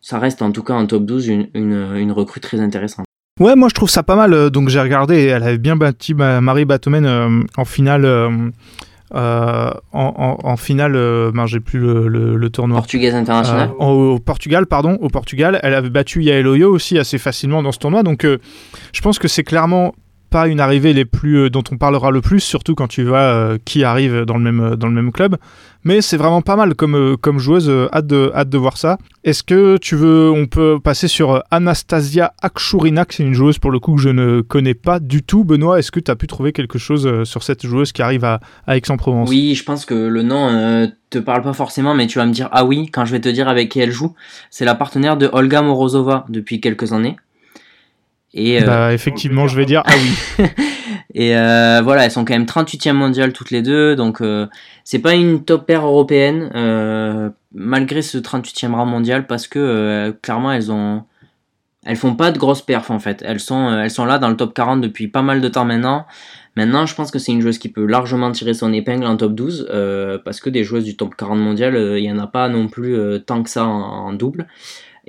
[0.00, 3.04] ça reste en tout cas en top 12 une, une, recrue très intéressante.
[3.38, 4.32] Ouais, moi je trouve ça pas mal.
[4.34, 8.04] euh, Donc j'ai regardé, elle avait bien battu ma- Marie Batomen euh, en finale.
[9.14, 12.78] Euh, euh, en, en- en finale, euh, ben, j'ai plus le, le- le tournoi.
[12.78, 13.70] Portugaise internationale.
[13.80, 17.62] Euh, au, au Portugal, pardon, au Portugal, elle avait battu Yael Oyo aussi assez facilement
[17.62, 18.02] dans ce tournoi.
[18.02, 18.38] Donc, euh,
[18.92, 19.94] je pense que c'est clairement
[20.30, 23.18] pas une arrivée les plus euh, dont on parlera le plus, surtout quand tu vois
[23.18, 25.36] euh, qui arrive dans le même euh, dans le même club.
[25.84, 27.70] Mais c'est vraiment pas mal comme comme joueuse.
[27.92, 28.98] hâte de hâte de voir ça.
[29.24, 33.78] Est-ce que tu veux, on peut passer sur Anastasia Akshurinak, c'est une joueuse pour le
[33.78, 35.44] coup que je ne connais pas du tout.
[35.44, 38.40] Benoît, est-ce que tu as pu trouver quelque chose sur cette joueuse qui arrive à,
[38.66, 39.30] à Aix-en-Provence?
[39.30, 42.32] Oui, je pense que le nom euh, te parle pas forcément, mais tu vas me
[42.32, 44.14] dire ah oui quand je vais te dire avec qui elle joue.
[44.50, 47.16] C'est la partenaire de Olga Morozova depuis quelques années.
[48.34, 50.44] Et, euh, Bah, effectivement, je vais dire ah oui.
[51.14, 54.46] et euh, voilà, elles sont quand même 38e mondiale toutes les deux, donc euh,
[54.84, 60.12] c'est pas une top paire européenne euh, malgré ce 38e rang mondial parce que euh,
[60.22, 61.02] clairement elles ont
[61.84, 63.22] elles font pas de grosses perfs en fait.
[63.26, 65.64] Elles sont euh, elles sont là dans le top 40 depuis pas mal de temps
[65.64, 66.06] maintenant.
[66.56, 69.34] Maintenant, je pense que c'est une joueuse qui peut largement tirer son épingle en top
[69.34, 72.26] 12 euh, parce que des joueuses du top 40 mondial, euh, il y en a
[72.26, 74.46] pas non plus euh, tant que ça en, en double.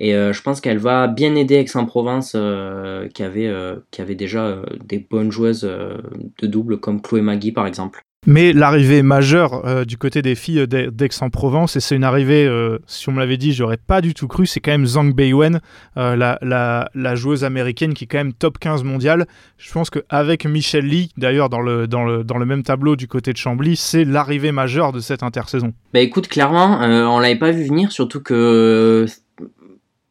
[0.04, 4.16] Et euh, je pense qu'elle va bien aider Aix-en-Provence euh, qui, avait, euh, qui avait
[4.16, 8.02] déjà des bonnes joueuses de double comme Chloé Magui par exemple.
[8.28, 12.78] Mais l'arrivée majeure euh, du côté des filles d'Aix- d'Aix-en-Provence, et c'est une arrivée, euh,
[12.86, 15.60] si on me l'avait dit, j'aurais pas du tout cru, c'est quand même Zhang Beiwen,
[15.98, 19.26] euh, la, la, la joueuse américaine qui est quand même top 15 mondiale.
[19.58, 23.08] Je pense qu'avec Michelle Lee, d'ailleurs dans le, dans, le, dans le même tableau du
[23.08, 25.74] côté de Chambly, c'est l'arrivée majeure de cette intersaison.
[25.92, 29.08] Bah écoute, clairement, on l'avait pas vu venir, surtout que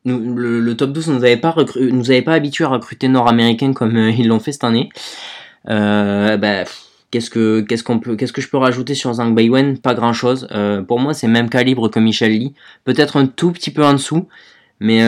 [0.05, 3.09] nous- le, le top 12 nous avait pas recru- nous avait pas habitué à recruter
[3.09, 4.89] nord-américains comme euh, ils l'ont fait cette année.
[5.69, 6.65] Euh, bah,
[7.11, 10.49] qu'est-ce que qu'est-ce qu'on peut qu'est-ce que je peux rajouter sur Zhang Beiwen Pas grand-chose.
[10.53, 13.85] Euh, pour moi, c'est le même calibre que Michel Lee, peut-être un tout petit peu
[13.85, 14.27] en dessous,
[14.81, 15.01] mais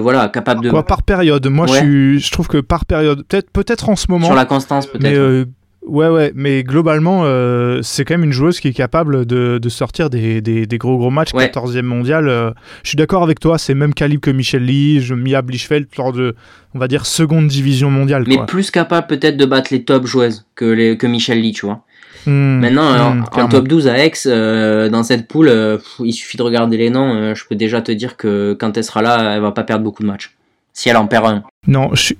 [0.00, 3.50] voilà, capable de Quoi, par période, moi je, suis, je trouve que par période, peut-être
[3.50, 5.04] peut en ce moment, sur la constance peut-être.
[5.86, 9.68] Ouais, ouais, mais globalement, euh, c'est quand même une joueuse qui est capable de, de
[9.68, 11.46] sortir des, des, des gros gros matchs, Ouais.
[11.48, 12.28] 14e mondial.
[12.28, 12.50] euh,
[12.82, 15.86] je suis d'accord avec toi, c'est le même calibre que Michel Lee, je- Mia Blichfeld,
[15.96, 16.34] lors de,
[16.74, 18.24] on va dire, seconde division mondiale.
[18.26, 18.46] mais quoi.
[18.46, 21.84] plus capable peut-être de battre les top joueuses que les que Michel Lee, tu vois.
[22.26, 26.36] Hmm, Maintenant, hmm, en- top 12 à Aix, euh, dans cette poule, pff, il suffit
[26.36, 27.34] de regarder les noms.
[27.34, 30.02] je peux déjà te dire que quand elle sera là, elle va pas perdre beaucoup
[30.02, 30.34] de matchs.
[30.72, 31.42] Si elle en perd un.
[31.66, 32.18] Non, je suis.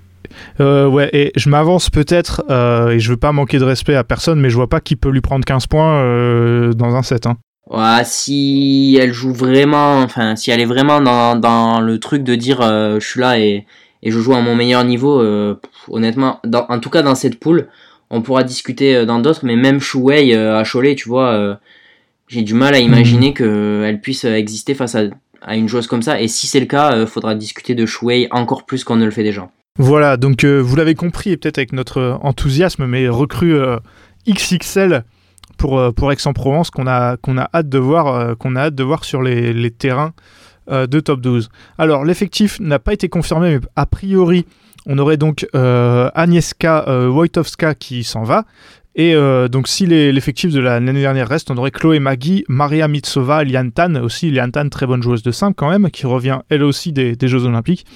[0.61, 4.05] Euh, ouais, et je m'avance peut-être, euh, et je veux pas manquer de respect à
[4.05, 7.27] personne, mais je vois pas qui peut lui prendre 15 points euh, dans un set.
[7.27, 7.37] Hein.
[7.71, 12.35] Ouais, si elle joue vraiment, enfin, si elle est vraiment dans, dans le truc de
[12.35, 13.67] dire euh, je suis là et,
[14.03, 15.23] et je joue à mon meilleur niveau,
[15.89, 17.69] honnêtement, dans- en tout cas dans cette poule,
[18.11, 21.59] on pourra discuter dans d'autres, mais même Shuwei à Cholet, tu vois,
[22.29, 25.03] j'ai du mal à imaginer qu'elle puisse exister face à,
[25.43, 26.21] à une joueuse comme ça.
[26.21, 29.25] Et si c'est le cas, faudra discuter de Shuwei encore plus qu'on ne le fait
[29.25, 29.51] déjà.
[29.81, 33.79] Voilà, donc euh, vous l'avez compris, et peut-être avec notre enthousiasme, mais recrue euh,
[34.29, 35.05] XXL
[35.57, 37.17] pour, euh, pour Aix-en-Provence qu'on a,
[37.55, 38.35] hâte de voir,
[39.05, 40.12] sur les, terrains
[40.69, 41.49] de top 12.
[41.79, 44.47] Alors, l'effectif n'a pas été confirmé, mais a priori,
[44.87, 48.45] on aurait donc Agnieszka Wojtowska qui s'en va.
[48.97, 49.14] Et
[49.51, 53.71] donc, si l'effectif de la- l'année dernière reste, on aurait Chloé Magui, Maria Mitsova, Lian
[53.71, 56.93] Tan, aussi Lian Tan, très bonne joueuse de 5 quand même, qui revient elle aussi
[56.93, 57.87] des Jeux Olympiques.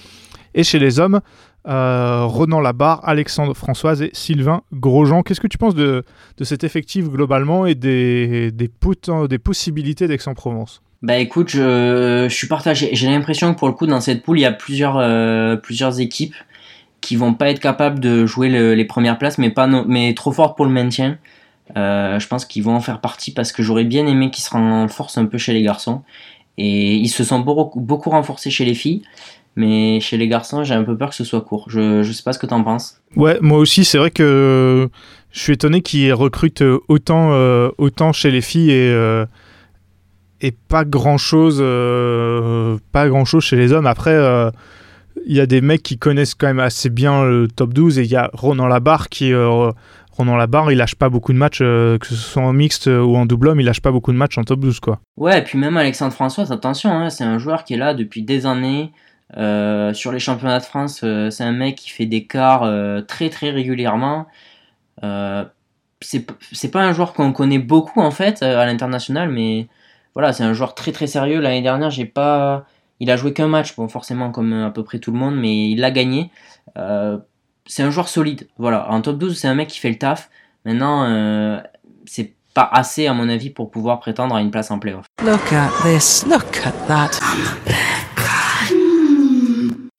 [0.55, 1.21] Et chez les hommes,
[1.67, 5.23] euh, Ronan Labarre, Alexandre Françoise et Sylvain Grosjean.
[5.23, 6.05] Qu'est-ce que tu penses de,
[6.37, 8.71] de cet effectif globalement et des, des,
[9.29, 10.83] des possibilités d'Aix-en-Provence?
[11.03, 12.91] Bah écoute, je, je suis partagé.
[12.93, 15.99] J'ai l'impression que pour le coup, dans cette poule, il y a plusieurs, euh, plusieurs
[16.01, 16.35] équipes
[17.01, 20.15] qui vont pas être capables de jouer le- les premières places, mais, pas no- mais
[20.15, 21.19] trop fortes pour le maintien.
[21.77, 24.51] Euh, je pense qu'ils vont en faire partie parce que j'aurais bien aimé qu'ils se
[24.51, 26.03] renforcent un peu chez les garçons.
[26.59, 29.03] Et ils se sont beaucoup, beaucoup renforcés chez les filles,
[29.57, 31.67] mais chez les garçons, j'ai un peu peur que ce soit court.
[31.69, 33.01] Je, je sais pas ce que t'en penses.
[33.17, 34.89] Ouais, moi aussi, c'est vrai que
[35.31, 39.27] je suis étonné qu'ils recrutent autant, euh, autant chez les filles et, euh,
[40.41, 41.59] et pas grand chose,
[42.93, 43.87] pas grand chose chez les hommes.
[43.87, 44.51] Après, euh,
[45.27, 48.03] il y a des mecs qui connaissent quand même assez bien le top 12 et
[48.03, 49.33] il y a Ronan Labarre qui.
[49.33, 49.71] euh,
[50.15, 53.17] Ronan Labarre, il lâche pas beaucoup de matchs, euh, que ce soit en mixte ou
[53.17, 55.01] en double homme, il lâche pas beaucoup de matchs en top 12, quoi.
[55.17, 58.23] Ouais, et puis même Alexandre François, attention, hein, c'est un joueur qui est là depuis
[58.23, 58.93] des années.
[59.37, 63.01] Euh, sur les championnats de France, euh, c'est un mec qui fait des quarts euh,
[63.01, 64.27] très très régulièrement.
[65.03, 65.45] Euh,
[66.01, 69.69] c'est pas un joueur qu'on connaît beaucoup en fait à l'international, mais
[70.15, 71.41] voilà, c'est un joueur très très sérieux.
[71.41, 72.67] L'année dernière, j'ai pas,
[73.01, 75.71] il a joué qu'un match, bon forcément comme à peu près tout le monde, mais
[75.71, 76.31] il l'a gagné.
[76.77, 77.19] Euh,
[77.67, 78.49] c'est un joueur solide.
[78.59, 80.31] Voilà, en top 12, c'est un mec qui fait le taf.
[80.65, 81.61] Maintenant, euh,
[82.05, 85.07] c'est pas assez à mon avis pour pouvoir prétendre à une place en playoff.
[85.25, 86.27] Look at this.
[86.27, 87.21] Look at that.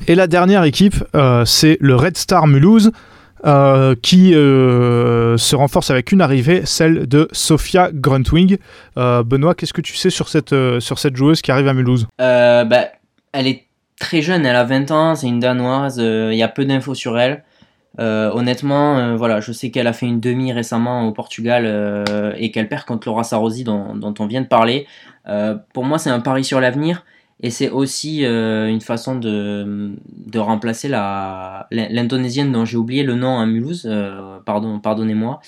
[0.07, 2.91] Et la dernière équipe, euh, c'est le Red Star Mulhouse,
[3.45, 8.57] euh, qui euh, se renforce avec une arrivée, celle de Sophia Gruntwing.
[8.95, 12.07] Benoît, qu'est-ce que tu sais sur cette, sur cette joueuse qui arrive à Mulhouse?
[12.19, 12.87] Bah,
[13.31, 13.65] elle est
[13.99, 17.17] très jeune, elle a 20 ans, c'est une danoise, il y a peu d'infos sur
[17.17, 17.43] elle.
[17.97, 22.03] Honnêtement, voilà, je sais qu'elle a fait une demi récemment au Portugal
[22.37, 24.85] et qu'elle perd contre Laura Sarosi dont, dont on vient de parler.
[25.73, 27.03] Pour moi, c'est un pari sur l'avenir
[27.41, 33.15] et c'est aussi euh, une façon de, de remplacer la l'indonésienne dont j'ai oublié le
[33.15, 35.41] nom à Mulhouse, euh, pardon, pardonnez-moi,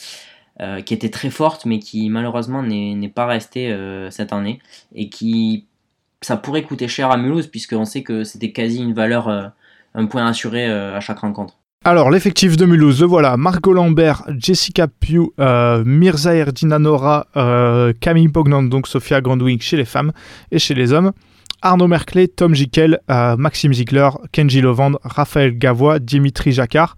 [0.61, 3.75] euh, qui était très forte mais qui malheureusement n'est pas restée
[4.09, 4.59] cette année
[4.93, 5.65] et qui
[6.21, 9.29] ça pourrait coûter cher à Mulhouse puisqu'on sait que c'était quasi une valeur,
[9.93, 11.57] un point assuré à chaque rencontre.
[11.87, 13.37] Alors, l'effectif de Mulhouse, voilà.
[13.37, 15.31] Margot Lambert, Jessica Pugh,
[15.85, 20.11] Mirza Erdina Nora, euh, Camille Pognant, donc Sophia Grandwing chez les femmes
[20.51, 21.11] et chez les hommes.
[21.61, 26.95] Arnaud Merclé, Tom Jikel, euh, Maxime Ziegler, Kenji Lovand, Raphaël Gavois, Dimitri Jacquard.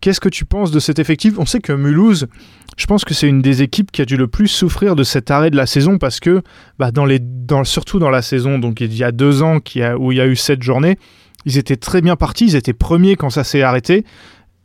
[0.00, 1.34] Qu'est-ce que tu penses de cet effectif?
[1.38, 2.28] On sait que Mulhouse,
[2.76, 5.30] je pense que c'est une des équipes qui a dû le plus souffrir de cet
[5.30, 6.42] arrêt de la saison parce que,
[6.78, 7.20] bah, dans les,
[7.64, 9.58] surtout dans la saison donc il y a deux ans
[9.98, 10.96] où il y a eu sept journées,
[11.44, 14.04] ils étaient très bien partis, ils étaient premiers quand ça s'est arrêté.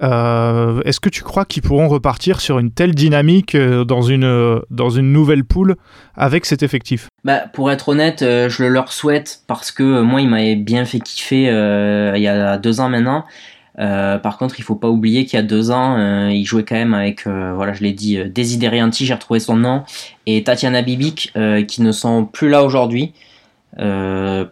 [0.01, 4.23] Euh, Est-ce que tu crois qu'ils pourront repartir sur une telle dynamique euh, dans, une,
[4.23, 5.75] euh, dans une nouvelle poule
[6.15, 7.07] avec cet effectif?
[7.23, 10.99] Bah, pour être honnête, je le leur souhaite parce que moi, il m'avait bien fait
[10.99, 13.23] kiffer il y a deux ans maintenant.
[13.77, 16.93] Par contre, il faut pas oublier qu'il y a deux ans, il jouait quand même
[16.93, 19.83] avec, voilà, je l'ai dit, Desiderianti, j'ai retrouvé son nom,
[20.25, 21.33] et Tatiana Bibic,
[21.67, 23.13] qui ne sont plus là aujourd'hui.
[23.79, 24.51] Moi,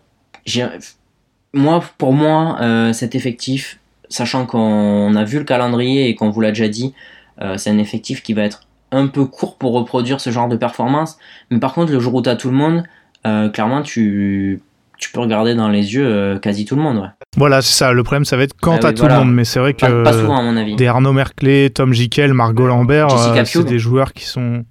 [1.97, 3.80] pour moi, cet effectif,
[4.11, 6.93] sachant qu'on a vu le calendrier et qu'on vous l'a déjà dit,
[7.41, 10.55] euh, c'est un effectif qui va être un peu court pour reproduire ce genre de
[10.57, 11.17] performance.
[11.49, 12.83] Mais par contre, le jour où tu as tout le monde,
[13.25, 14.61] euh, clairement, tu,
[14.97, 16.97] tu peux regarder dans les yeux euh, quasi tout le monde.
[16.97, 17.07] Ouais.
[17.37, 17.93] Voilà, c'est ça.
[17.93, 19.19] Le problème, ça va être quand Ah t'as oui, tout voilà.
[19.19, 19.33] le monde.
[19.33, 20.75] Mais c'est vrai que pas souvent, à mon avis.
[20.75, 23.09] des Arnaud Merclé, Tom Jikel, Margot Lambert,
[23.45, 24.65] c'est des joueurs qui sont.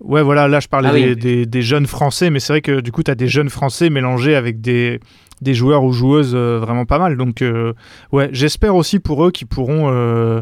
[0.00, 1.04] Ouais, voilà, là je parlais Ah oui.
[1.04, 3.50] des, des- des jeunes français, mais c'est vrai que du coup, tu as des jeunes
[3.50, 4.98] français mélangés avec des,
[5.42, 7.16] des joueurs ou joueuses euh, vraiment pas mal.
[7.16, 7.72] Donc, euh,
[8.12, 10.40] ouais, j'espère aussi pour eux qu'ils pourront, euh,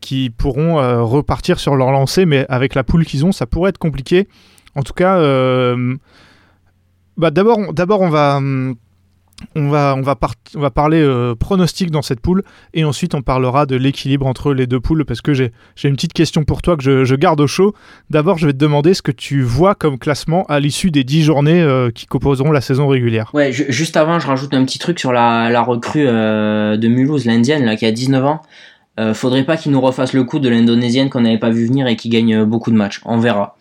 [0.00, 3.78] qu'ils pourront repartir sur leur lancée, mais avec la poule qu'ils ont, ça pourrait être
[3.78, 4.28] compliqué.
[4.74, 5.18] En tout cas,
[7.16, 8.40] bah, d'abord, on- d'abord on va.
[9.56, 10.16] On va, on, va
[10.56, 14.54] on va parler euh, pronostic dans cette poule et ensuite on parlera de l'équilibre entre
[14.54, 15.50] les deux poules parce que j'ai
[15.82, 17.74] une petite question pour toi que je, je garde au chaud.
[18.10, 21.24] D'abord, je vais te demander ce que tu vois comme classement à l'issue des 10
[21.24, 23.30] journées euh, qui composeront la saison régulière.
[23.34, 26.86] Ouais, ju- juste avant, je rajoute un petit truc sur la, la recrue euh, de
[26.88, 28.40] Mulhouse, l'indienne, qui a 19 ans.
[29.14, 31.96] Faudrait pas qu'il nous refasse le coup de l'indonésienne qu'on n'avait pas vu venir et
[31.96, 33.00] qui gagne beaucoup de matchs.
[33.04, 33.56] On verra.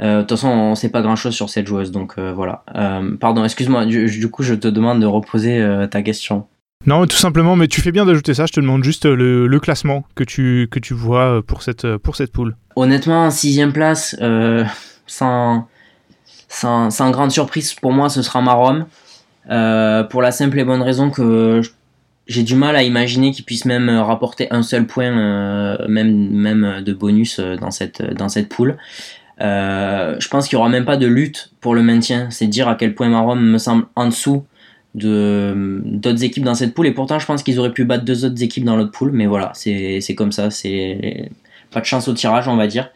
[0.00, 2.62] Euh, De toute façon, on sait pas grand chose sur cette joueuse, donc euh, voilà.
[2.76, 6.46] Euh, pardon, excuse-moi, du, du coup, je te demande de reposer ta question.
[6.86, 8.46] Non, tout simplement, mais tu fais bien d'ajouter ça.
[8.46, 12.14] Je te demande juste le, le classement que tu, que tu vois pour cette, pour
[12.14, 12.56] cette poule.
[12.76, 14.64] Honnêtement, en sixième place, euh,
[15.06, 15.66] sans,
[16.48, 18.86] sans, sans grande surprise pour moi, ce sera Marom.
[19.50, 21.62] Euh, pour la simple et bonne raison que
[22.26, 26.82] j'ai du mal à imaginer qu'ils puissent même rapporter un seul point, euh, même, même
[26.84, 28.76] de bonus dans cette, dans cette poule.
[29.40, 32.28] Euh, je pense qu'il n'y aura même pas de lutte pour le maintien.
[32.30, 34.44] C'est dire à quel point Marom me semble en dessous
[34.94, 36.86] de d'autres équipes dans cette poule.
[36.86, 39.12] Et pourtant, je pense qu'ils auraient pu battre deux autres équipes dans l'autre poule.
[39.12, 40.50] Mais voilà, c'est comme ça.
[40.50, 41.30] C'est
[41.70, 42.90] pas de chance au tirage, on va dire.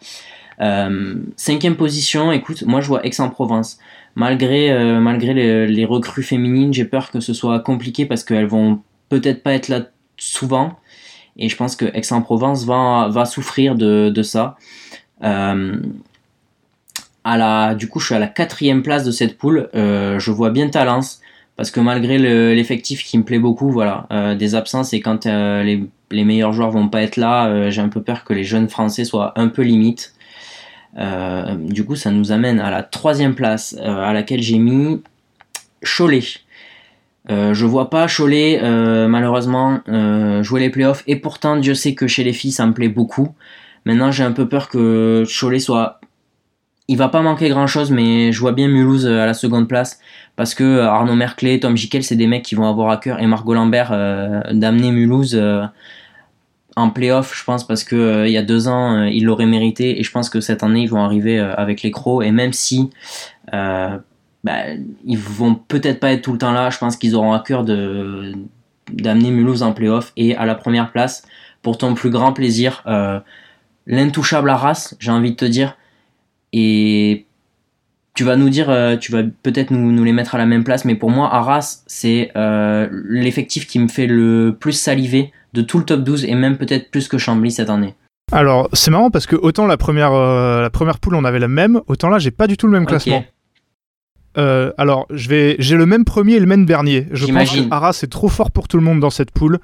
[0.61, 3.79] Euh, cinquième position, écoute, moi je vois Aix-en-Provence.
[4.15, 8.47] malgré, euh, malgré les, les recrues féminines, j'ai peur que ce soit compliqué parce qu'elles
[8.47, 10.79] vont peut-être pas être là souvent.
[11.37, 14.57] Et je pense que Aix-en-Provence va, va souffrir de, de ça.
[15.25, 15.77] Euh,
[17.25, 19.69] à la, du coup, je suis à la quatrième place de cette poule.
[19.75, 21.21] Euh, je vois bien Talence
[21.57, 25.27] parce que malgré le- l'effectif qui me plaît beaucoup, voilà, euh, des absences et quand
[25.27, 28.69] euh, les, meilleurs joueurs vont pas être là, j'ai un peu peur que les jeunes
[28.69, 30.15] Français soient un peu limites.
[30.99, 35.03] Euh, du coup, ça nous amène à la troisième place à laquelle j'ai mis
[35.83, 36.23] Cholet.
[37.31, 38.61] Euh, je vois pas Cholet
[39.09, 39.81] malheureusement
[40.43, 43.35] jouer les playoffs et pourtant Dieu sait que chez les filles ça me plaît beaucoup.
[43.87, 46.02] Maintenant j'ai un peu peur que Cholet soit
[46.93, 49.67] il va pas manquer grand chose mais je vois bien Mulhouse euh, à la seconde
[49.67, 49.99] place
[50.37, 53.19] parce que euh, Arnaud Merclé, Tom Jikel c'est des mecs qui vont avoir à cœur
[53.21, 55.41] et Margot Lambert euh, d'amener Mulhouse
[56.77, 59.99] en playoff je pense parce que euh, il y a deux ans ils l'auraient mérité
[59.99, 62.91] et je pense que cette année ils vont arriver avec les crocs et même si
[63.51, 64.59] bah,
[65.05, 66.69] ils vont peut-être pas être tout le temps là.
[66.69, 68.33] Je pense qu'ils auront à cœur de
[68.93, 71.23] d'amener Mulhouse en playoff et à la première place
[71.63, 72.83] pour ton plus grand plaisir.
[73.87, 75.77] L'intouchable Arras, j'ai envie de te dire.
[76.53, 77.27] Et
[78.15, 80.65] tu vas nous dire, euh, tu vas peut-être nous, nous les mettre à la même
[80.65, 85.63] place, mais pour moi, Arras, c'est euh, l'effectif qui me fait le plus saliver de
[85.63, 87.95] tout le top 12 et même peut-être plus que Chambly cette année.
[88.31, 91.49] Alors, c'est marrant parce que autant la première, euh, la première poule, on avait la
[91.49, 93.25] même, autant là, j'ai pas du tout le même classement.
[94.35, 97.07] Alors, je vais, j'ai le même premier et le même dernier.
[97.13, 99.59] Je pense que Arras est trop fort pour tout le monde dans cette poule.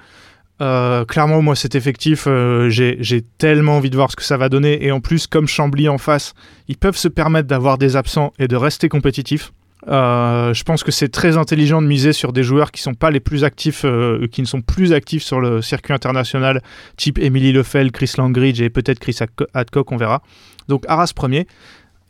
[0.61, 4.49] Euh, clairement, moi, cet effectif, euh, j'ai tellement envie de voir ce que ça va
[4.49, 4.85] donner.
[4.85, 6.35] Et en plus, comme Chambly en face,
[6.67, 9.53] ils peuvent se permettre d'avoir des absents et de rester compétitifs.
[9.87, 13.13] Euh, je pense que c'est très intelligent de miser sur des joueurs qui sont pas
[13.13, 13.85] les plus actifs,
[14.33, 16.61] qui ne sont plus actifs sur le circuit international,
[16.97, 20.23] type Emily Lefel, Chris Langridge et peut-être Chris Adco- Adcock, on verra.
[20.67, 21.47] Donc Arras premier.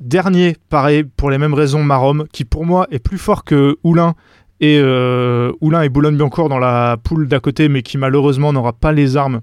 [0.00, 4.14] Dernier, pareil, pour les mêmes raisons, Marom, qui pour moi est plus fort que Oulin
[4.60, 8.92] et, euh, Oulin et Boulogne-Biancourt dans la poule d'à côté, mais qui malheureusement n'aura pas
[8.92, 9.40] les armes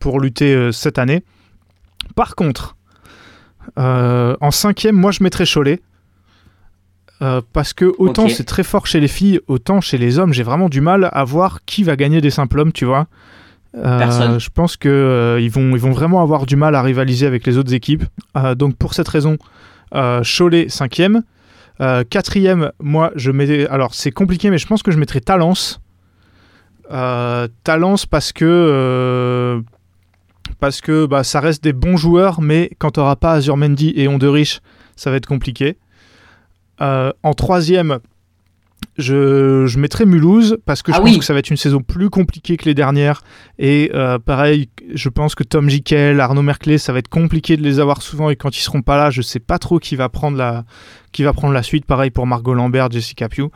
[0.00, 1.22] pour lutter euh, cette année.
[2.16, 2.76] Par contre,
[3.78, 5.80] euh, en cinquième, moi je mettrais Cholet.
[7.22, 10.42] Euh, parce que autant c'est très fort chez les filles, autant chez les hommes, j'ai
[10.42, 13.06] vraiment du mal à voir qui va gagner des simples hommes, tu vois.
[13.74, 14.40] Personne.
[14.40, 17.58] Je pense que ils vont ils vont vraiment avoir du mal à rivaliser avec les
[17.58, 18.04] autres équipes.
[18.56, 19.36] Donc pour cette raison,
[19.92, 21.22] Cholet cinquième,
[21.80, 22.72] Euh, quatrième.
[22.80, 25.80] Moi je mets alors c'est compliqué mais je pense que je mettrais Talence.
[26.90, 29.60] Euh, Talence parce que euh,
[30.58, 33.92] parce que bah, ça reste des bons joueurs mais quand tu n'auras pas Azur Mendy
[33.96, 34.60] et Onderich
[34.96, 35.78] ça va être compliqué.
[36.82, 37.98] En troisième,
[38.98, 41.18] je, je mettrai Mulhouse parce que je Ah pense oui.
[41.18, 43.22] que ça va être une saison plus compliquée que les dernières.
[43.58, 47.62] Et euh, pareil, je pense que Tom Jikel, Arnaud Merclé, ça va être compliqué de
[47.62, 48.30] les avoir souvent.
[48.30, 50.64] Et quand ils seront pas là, je sais pas trop qui va prendre la,
[51.12, 51.84] qui va prendre la suite.
[51.86, 53.50] Pareil pour Margot Lambert, Jessica Pugh.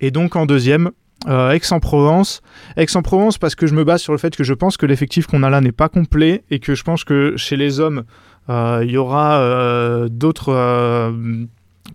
[0.00, 0.90] Et donc en deuxième,
[1.28, 2.42] euh, Aix-en-Provence.
[2.76, 5.42] Aix-en-Provence parce que je me base sur le fait que je pense que l'effectif qu'on
[5.42, 8.04] a là n'est pas complet et que je pense que chez les hommes,
[8.48, 10.52] euh, il y aura d'autres.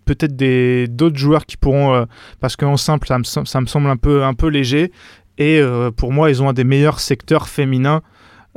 [0.05, 2.05] Peut-être des d'autres joueurs qui pourront euh,
[2.39, 4.91] parce qu'en simple ça me, ça me semble un peu un peu léger
[5.37, 8.01] et euh, pour moi ils ont un des meilleurs secteurs féminins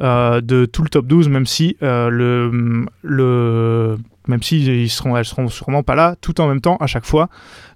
[0.01, 5.25] euh, de tout le top 12 même si le le même si ils seront elles
[5.25, 7.29] seront sûrement pas là tout en même temps à chaque fois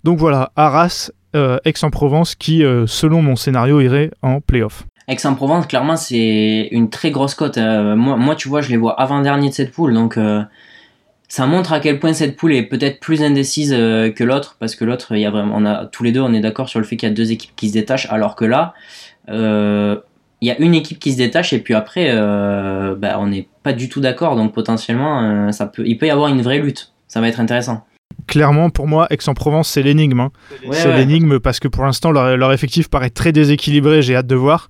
[0.04, 6.90] donc voilà Arras Aix-en-Provence qui selon mon scénario irait en playoff Aix-en-Provence, clairement, c'est une
[6.90, 7.56] très grosse cote.
[7.56, 10.18] Moi, moi, tu vois, je les vois avant-dernier de cette poule, donc
[11.28, 14.74] ça montre à quel point cette poule est peut-être plus indécise euh, que l'autre, parce
[14.74, 16.80] que l'autre, il y a vraiment, on a tous les deux, on est d'accord sur
[16.80, 18.74] le fait qu'il y a deux équipes qui se détachent, alors que là,
[19.28, 19.96] euh,
[20.40, 23.48] il y a une équipe qui se détache et puis après, euh, bah, on n'est
[23.62, 26.58] pas du tout d'accord, donc potentiellement, euh, ça peut, il peut y avoir une vraie
[26.58, 26.92] lutte.
[27.08, 27.84] Ça va être intéressant.
[28.26, 30.30] clairement pour moi Aix-en-Provence c'est l'énigme hein.
[30.66, 30.98] Ouais, c'est ouais.
[30.98, 34.68] l'énigme parce que pour l'instant leur, leur effectif paraît très déséquilibré, j'ai hâte de voir.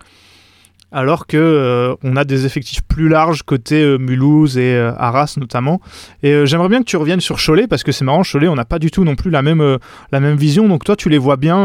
[0.90, 5.34] Alors que euh, on a des effectifs plus larges côté euh, Mulhouse et euh, Arras
[5.38, 5.80] notamment.
[6.22, 8.54] Et euh, j'aimerais bien que tu reviennes sur Cholet parce que c'est marrant, Cholet on
[8.54, 9.78] n'a pas du tout non plus la même,
[10.12, 10.68] la même vision.
[10.68, 11.58] Donc toi tu les vois bien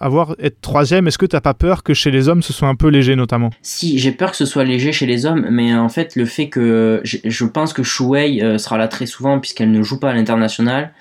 [0.00, 1.06] avoir être troisième.
[1.08, 3.50] Est-ce que t'as pas peur que chez les hommes ce soit un peu léger notamment?
[3.62, 6.48] Si, j'ai peur que ce soit léger chez les hommes, mais en fait, le fait
[6.48, 10.92] que je, pense que euh, sera là très souvent puisqu'elle ne joue pas à l'international.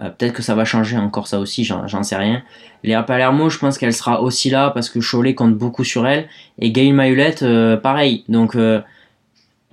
[0.00, 2.42] Euh, Peut-être que ça va changer encore ça aussi, j'en sais rien.
[2.84, 6.28] Léa Palermo, je pense qu'elle sera aussi là parce que Cholet compte beaucoup sur elle.
[6.58, 8.24] Et Gail Mayulette, euh, pareil.
[8.28, 8.80] Donc, euh,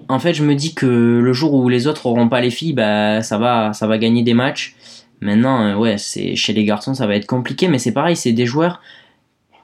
[0.10, 2.74] en fait, je me dis que le jour où les autres auront pas les filles,
[2.74, 4.76] bah, ça va, ça va gagner des matchs.
[5.22, 8.46] Maintenant, euh, ouais, chez les garçons, ça va être compliqué, mais c'est pareil, c'est des
[8.46, 8.82] joueurs.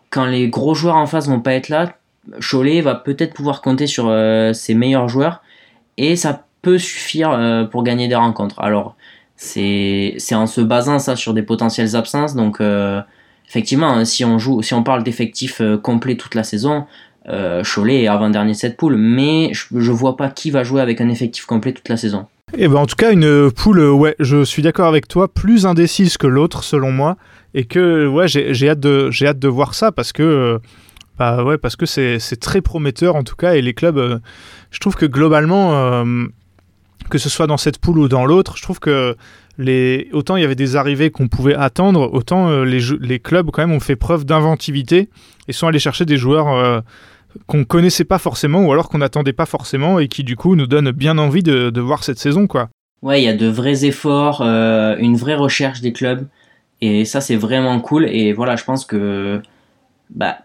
[0.10, 1.94] Quand les gros joueurs en face vont pas être là,
[2.40, 4.14] Cholet va peut-être pouvoir compter sur
[4.54, 5.42] ses meilleurs joueurs
[5.98, 8.60] et ça peut suffire pour gagner des rencontres.
[8.60, 8.96] Alors,
[9.40, 12.36] c'est en se basant ça sur des potentielles absences.
[12.36, 13.02] Donc euh,
[13.48, 16.86] effectivement, hein, si on joue, si on parle d'effectifs euh, complets toute la saison,
[17.30, 21.00] euh, Cholet est avant-dernier cette poule, mais je, je vois pas qui va jouer avec
[21.00, 22.28] un effectif complet toute la saison.
[22.58, 25.66] Et ben en tout cas une poule, euh, ouais, je suis d'accord avec toi, plus
[25.66, 27.16] indécise que l'autre selon moi,
[27.54, 30.60] et que ouais, j'ai hâte de hâte de voir ça parce que
[31.18, 34.22] bah ouais parce que c'est très prometteur en tout cas et les clubs,
[34.72, 36.04] je trouve que globalement
[37.10, 39.16] que ce soit dans cette poule ou dans l'autre, je trouve que
[40.14, 43.74] autant il y avait des arrivées qu'on pouvait attendre, autant euh, les clubs quand même
[43.76, 45.10] ont fait preuve d'inventivité
[45.48, 46.80] et sont allés chercher des joueurs euh,
[47.46, 50.68] qu'on connaissait pas forcément ou alors qu'on n'attendait pas forcément et qui du coup nous
[50.68, 52.70] donnent bien envie de, de voir cette saison quoi.
[53.02, 56.28] Ouais, il y a de vrais efforts, euh, une vraie recherche des clubs,
[56.82, 58.06] et ça c'est vraiment cool.
[58.10, 59.42] Et voilà, je pense que,
[60.10, 60.40] bah,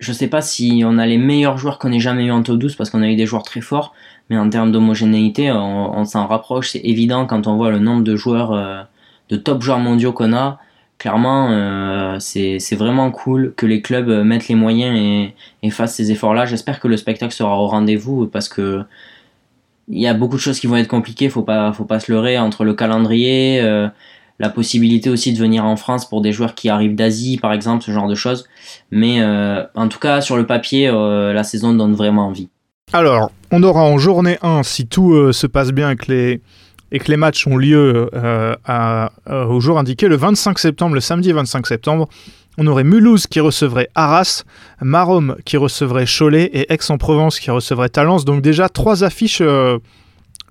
[0.00, 2.58] je sais pas si on a les meilleurs joueurs qu'on ait jamais eu en top
[2.58, 3.94] 12 parce qu'on a eu des joueurs très forts,
[4.30, 6.70] mais en termes d'homogénéité, on, s'en rapproche.
[6.70, 8.82] C'est évident quand on voit le nombre de joueurs, euh,
[9.28, 10.60] de top joueurs mondiaux qu'on a.
[10.98, 16.12] Clairement, euh, c'est vraiment cool que les clubs euh, mettent les moyens et, fassent ces
[16.12, 16.46] efforts-là.
[16.46, 18.84] J'espère que le spectacle sera au rendez-vous parce que
[19.88, 22.12] il y a beaucoup de choses qui vont être compliquées, faut pas, faut pas se
[22.12, 23.60] leurrer entre le calendrier,
[24.38, 27.82] la possibilité aussi de venir en France pour des joueurs qui arrivent d'Asie, par exemple,
[27.82, 28.48] ce genre de choses.
[28.92, 29.20] Mais
[29.74, 32.48] en tout cas, sur le papier, la saison donne vraiment envie.
[32.92, 37.16] Alors, on aura en journée 1, si tout euh, se passe bien et que les,
[37.16, 42.08] matchs ont lieu euh, euh, au jour indiqué, le 25 septembre, le samedi 25 septembre,
[42.58, 44.42] on aurait Mulhouse qui recevrait Arras,
[44.82, 48.24] Marom qui recevrait Cholet et Aix-en-Provence qui recevrait Talence.
[48.24, 49.40] Donc déjà trois affiches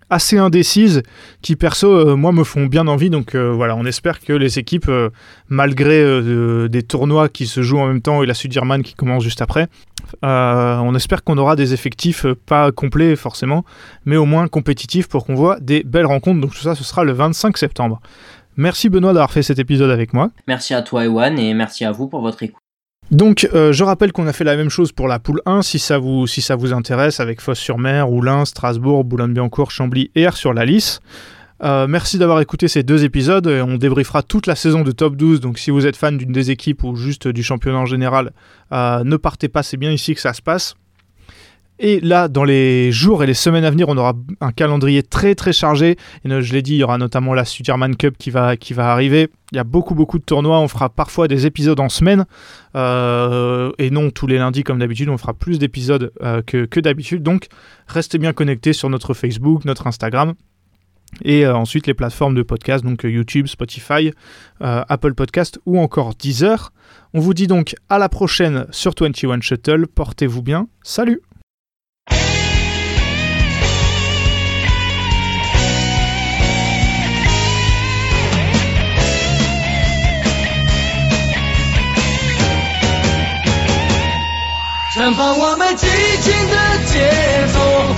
[0.09, 1.03] assez indécises
[1.41, 3.09] qui perso moi me font bien envie.
[3.09, 4.89] Donc voilà, on espère que les équipes,
[5.49, 9.21] malgré de- des tournois qui se jouent en même temps et la Sudirman qui commence
[9.21, 9.67] juste après,
[10.23, 13.63] euh, on espère qu'on aura des effectifs euh, pas complets forcément,
[14.05, 16.41] mais au moins compétitifs pour qu'on voit des belles rencontres.
[16.41, 18.01] Donc tout ça, ce sera le 25 septembre.
[18.57, 20.29] Merci Benoît d'avoir fait cet épisode avec moi.
[20.47, 22.61] Merci à toi, Ewan, et merci à vous pour votre écoute.
[23.11, 25.79] Donc euh, je rappelle qu'on a fait la même chose pour la poule 1 si
[25.79, 30.53] ça vous, si ça vous intéresse avec Fosse-sur-Mer, Oulin, Strasbourg, Boulogne-Billancourt, Chambly et R sur
[30.53, 30.99] la Lys.
[31.61, 33.47] Euh, merci d'avoir écouté ces deux épisodes.
[33.47, 35.39] On débriefera toute la saison de Top 12.
[35.41, 38.31] Donc, si vous êtes fan d'une des équipes ou juste du championnat en général,
[38.71, 39.63] euh, ne partez pas.
[39.63, 40.75] C'est bien ici que ça se passe.
[41.81, 45.33] Et là, dans les jours et les semaines à venir, on aura un calendrier très
[45.33, 45.95] très chargé.
[46.27, 48.91] Euh, je l'ai dit, il y aura notamment la Sudirman Cup qui va, qui va
[48.91, 49.29] arriver.
[49.53, 50.59] Il y a beaucoup beaucoup de tournois.
[50.59, 52.25] On fera parfois des épisodes en semaine.
[52.75, 55.09] Et non tous les lundis comme d'habitude.
[55.09, 56.11] On fera plus d'épisodes
[56.45, 57.23] que d'habitude.
[57.23, 57.47] Donc,
[57.87, 60.33] restez bien connectés sur notre Facebook, notre Instagram.
[61.22, 64.12] Et euh, ensuite les plateformes de podcast, donc euh, YouTube, Spotify,
[64.62, 66.72] euh, Apple Podcast ou encore Deezer.
[67.12, 69.86] On vous dit donc à la prochaine sur 21 Shuttle.
[69.86, 70.66] Portez-vous bien.
[70.82, 71.22] Salut
[84.94, 85.86] 绽放我们激
[86.20, 87.10] 情的节
[87.52, 87.97] 奏，